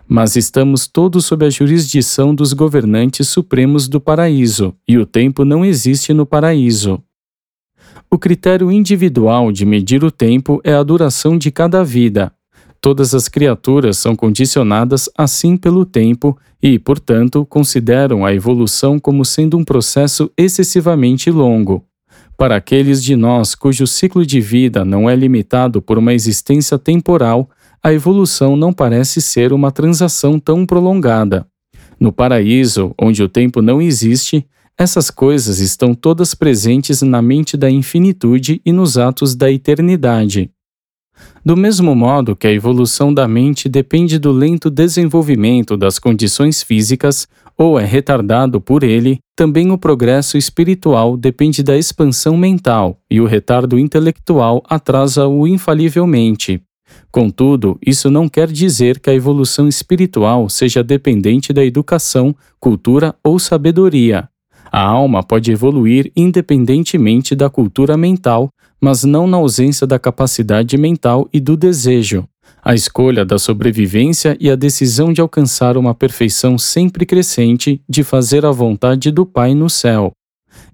Mas 0.07 0.37
estamos 0.37 0.87
todos 0.87 1.25
sob 1.27 1.47
a 1.47 1.51
jurisdição 1.51 2.35
dos 2.35 2.53
governantes 2.53 3.29
supremos 3.29 3.89
do 3.89 4.01
paraíso, 4.01 4.75
e 4.87 4.99
o 4.99 5.07
tempo 5.07 5.45
não 5.45 5.65
existe 5.65 6.13
no 6.13 6.27
paraíso. 6.27 7.03
O 8.11 8.19
critério 8.19 8.71
individual 8.71 9.51
de 9.51 9.65
medir 9.65 10.05
o 10.05 10.11
tempo 10.11 10.61
é 10.65 10.75
a 10.75 10.83
duração 10.83 11.39
de 11.39 11.51
cada 11.51 11.83
vida, 11.83 12.33
Todas 12.83 13.15
as 13.15 13.29
criaturas 13.29 13.97
são 13.97 14.17
condicionadas 14.17 15.09
assim 15.17 15.57
pelo 15.57 15.87
tempo 15.87 16.37
e, 16.61 16.81
portanto, 16.81 17.47
consideram 17.47 18.27
a 18.27 18.35
evolução 18.35 18.99
como 18.99 19.25
sendo 19.25 19.57
um 19.57 19.65
processo 19.65 20.29
excessivamente 20.37 21.31
longo. 21.31 21.85
Para 22.37 22.57
aqueles 22.57 23.01
de 23.01 23.15
nós 23.15 23.55
cujo 23.55 23.87
ciclo 23.87 24.27
de 24.27 24.41
vida 24.41 24.85
não 24.85 25.09
é 25.09 25.15
limitado 25.15 25.81
por 25.81 25.97
uma 25.97 26.13
existência 26.13 26.77
temporal, 26.77 27.49
a 27.83 27.93
evolução 27.93 28.57
não 28.57 28.73
parece 28.73 29.21
ser 29.21 29.53
uma 29.53 29.73
transação 29.73 30.39
tão 30.39 30.65
prolongada. 30.65 31.45
No 31.99 32.13
paraíso, 32.13 32.95
onde 33.01 33.23
o 33.23 33.29
tempo 33.29 33.61
não 33.61 33.83
existe, 33.83 34.47
essas 34.79 35.11
coisas 35.11 35.59
estão 35.59 35.93
todas 35.93 36.35
presentes 36.35 37.03
na 37.03 37.21
mente 37.21 37.57
da 37.57 37.69
infinitude 37.69 38.61
e 38.65 38.73
nos 38.73 38.97
atos 38.97 39.35
da 39.35 39.51
eternidade. 39.51 40.51
Do 41.45 41.57
mesmo 41.57 41.95
modo 41.95 42.37
que 42.37 42.47
a 42.47 42.53
evolução 42.53 43.13
da 43.13 43.27
mente 43.29 43.69
depende 43.69 44.19
do 44.19 44.31
lento 44.31 44.71
desenvolvimento 44.71 45.77
das 45.77 45.99
condições 45.99 46.63
físicas 46.63 47.29
ou 47.59 47.79
é 47.79 47.85
retardado 47.85 48.61
por 48.61 48.83
ele, 48.83 49.19
também 49.37 49.71
o 49.71 49.79
progresso 49.79 50.39
espiritual 50.39 51.17
depende 51.17 51.63
da 51.63 51.77
expansão 51.77 52.37
mental 52.37 52.99
e 53.11 53.21
o 53.21 53.27
retardo 53.27 53.79
intelectual 53.79 54.63
atrasa-o 54.69 55.47
infalivelmente. 55.47 56.63
Contudo, 57.13 57.79
isso 57.87 58.11
não 58.11 58.27
quer 58.27 58.51
dizer 58.51 58.99
que 58.99 59.11
a 59.11 59.15
evolução 59.15 59.69
espiritual 59.69 60.49
seja 60.49 60.83
dependente 60.83 61.53
da 61.53 61.63
educação, 61.63 62.35
cultura 62.59 63.15
ou 63.23 63.39
sabedoria. 63.39 64.27
A 64.73 64.81
alma 64.83 65.23
pode 65.23 65.53
evoluir 65.53 66.11
independentemente 66.17 67.37
da 67.37 67.51
cultura 67.51 67.99
mental, 67.99 68.49
mas 68.81 69.05
não 69.05 69.27
na 69.27 69.37
ausência 69.37 69.87
da 69.87 69.99
capacidade 69.99 70.79
mental 70.79 71.29
e 71.31 71.39
do 71.39 71.55
desejo. 71.55 72.27
A 72.65 72.75
escolha 72.75 73.27
da 73.27 73.39
sobrevivência 73.39 74.35
e 74.41 74.51
a 74.51 74.57
decisão 74.57 75.13
de 75.13 75.21
alcançar 75.21 75.77
uma 75.77 75.95
perfeição 75.95 76.57
sempre 76.57 77.05
crescente 77.05 77.83
de 77.87 78.03
fazer 78.03 78.47
a 78.47 78.51
vontade 78.51 79.11
do 79.11 79.27
Pai 79.27 79.55
no 79.55 79.69
céu. 79.69 80.13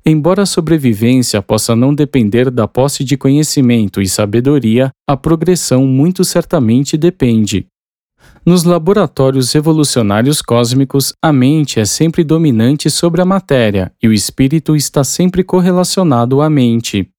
Embora 0.05 0.43
a 0.43 0.47
sobrevivência 0.47 1.43
possa 1.43 1.77
não 1.77 1.95
depender 1.95 2.51
da 2.51 2.67
posse 2.67 3.05
de 3.05 3.17
conhecimento 3.17 4.01
e 4.01 4.09
sabedoria, 4.09 4.91
a 5.07 5.17
progressão 5.17 5.87
muito 5.87 6.25
certamente 6.25 6.97
depende. 6.97 7.67
Nos 8.45 8.65
laboratórios 8.65 9.55
evolucionários 9.55 10.41
cósmicos, 10.41 11.13
a 11.23 11.33
mente 11.33 11.81
é 11.81 11.85
sempre 11.85 12.25
dominante 12.25 12.89
sobre 12.89 13.21
a 13.21 13.25
matéria 13.25 13.93
e 14.03 14.09
o 14.09 14.13
espírito 14.13 14.75
está 14.75 15.05
sempre 15.05 15.45
correlacionado 15.45 16.41
à 16.41 16.49
mente. 16.49 17.11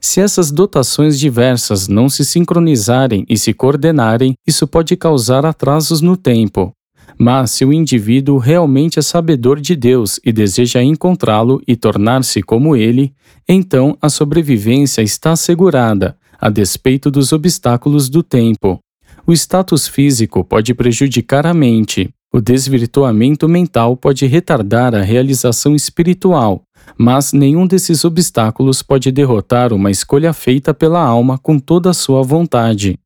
Se 0.00 0.20
essas 0.20 0.50
dotações 0.50 1.18
diversas 1.18 1.88
não 1.88 2.08
se 2.08 2.24
sincronizarem 2.24 3.24
e 3.28 3.36
se 3.36 3.52
coordenarem, 3.52 4.34
isso 4.46 4.66
pode 4.66 4.96
causar 4.96 5.44
atrasos 5.44 6.00
no 6.00 6.16
tempo. 6.16 6.72
Mas 7.16 7.52
se 7.52 7.64
o 7.64 7.72
indivíduo 7.72 8.38
realmente 8.38 8.98
é 8.98 9.02
sabedor 9.02 9.60
de 9.60 9.76
Deus 9.76 10.20
e 10.24 10.32
deseja 10.32 10.82
encontrá-lo 10.82 11.62
e 11.66 11.76
tornar-se 11.76 12.42
como 12.42 12.76
ele, 12.76 13.12
então 13.48 13.96
a 14.02 14.08
sobrevivência 14.08 15.02
está 15.02 15.32
assegurada, 15.32 16.16
a 16.40 16.50
despeito 16.50 17.10
dos 17.10 17.32
obstáculos 17.32 18.08
do 18.08 18.22
tempo. 18.22 18.78
O 19.26 19.32
status 19.32 19.86
físico 19.86 20.44
pode 20.44 20.72
prejudicar 20.74 21.46
a 21.46 21.54
mente. 21.54 22.08
O 22.32 22.40
desvirtuamento 22.40 23.48
mental 23.48 23.96
pode 23.96 24.26
retardar 24.26 24.94
a 24.94 25.02
realização 25.02 25.74
espiritual, 25.74 26.62
mas 26.96 27.32
nenhum 27.32 27.66
desses 27.66 28.04
obstáculos 28.04 28.82
pode 28.82 29.10
derrotar 29.10 29.72
uma 29.72 29.90
escolha 29.90 30.32
feita 30.32 30.74
pela 30.74 31.02
alma 31.02 31.38
com 31.38 31.58
toda 31.58 31.90
a 31.90 31.94
sua 31.94 32.22
vontade. 32.22 32.98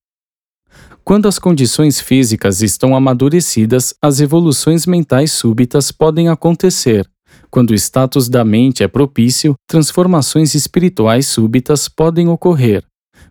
Quando 1.05 1.27
as 1.27 1.37
condições 1.37 2.01
físicas 2.01 2.63
estão 2.63 2.95
amadurecidas, 2.95 3.93
as 4.01 4.21
evoluções 4.21 4.87
mentais 4.87 5.33
súbitas 5.33 5.91
podem 5.91 6.29
acontecer. 6.29 7.09
Quando 7.51 7.71
o 7.71 7.75
status 7.75 8.29
da 8.29 8.45
mente 8.45 8.85
é 8.85 8.89
propício, 8.89 9.55
transformações 9.67 10.55
espirituais 10.55 11.27
súbitas 11.27 11.89
podem 11.89 12.29
ocorrer. 12.29 12.85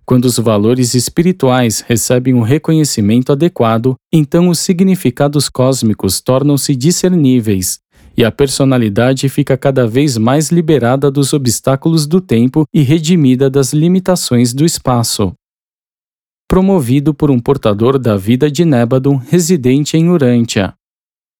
Quando 0.05 0.25
os 0.25 0.37
valores 0.37 0.93
espirituais 0.95 1.79
recebem 1.79 2.33
um 2.33 2.41
reconhecimento 2.41 3.31
adequado, 3.31 3.95
então 4.11 4.49
os 4.49 4.59
significados 4.59 5.47
cósmicos 5.47 6.19
tornam-se 6.19 6.75
discerníveis, 6.75 7.79
e 8.17 8.25
a 8.25 8.31
personalidade 8.31 9.29
fica 9.29 9.55
cada 9.55 9.87
vez 9.87 10.17
mais 10.17 10.51
liberada 10.51 11.09
dos 11.09 11.31
obstáculos 11.31 12.05
do 12.05 12.19
tempo 12.19 12.65
e 12.73 12.81
redimida 12.81 13.49
das 13.49 13.71
limitações 13.71 14.53
do 14.53 14.65
espaço. 14.65 15.33
Promovido 16.51 17.13
por 17.13 17.31
um 17.31 17.39
portador 17.39 17.97
da 17.97 18.17
vida 18.17 18.51
de 18.51 18.65
Nébadon 18.65 19.15
residente 19.15 19.95
em 19.95 20.09
Urântia. 20.09 20.73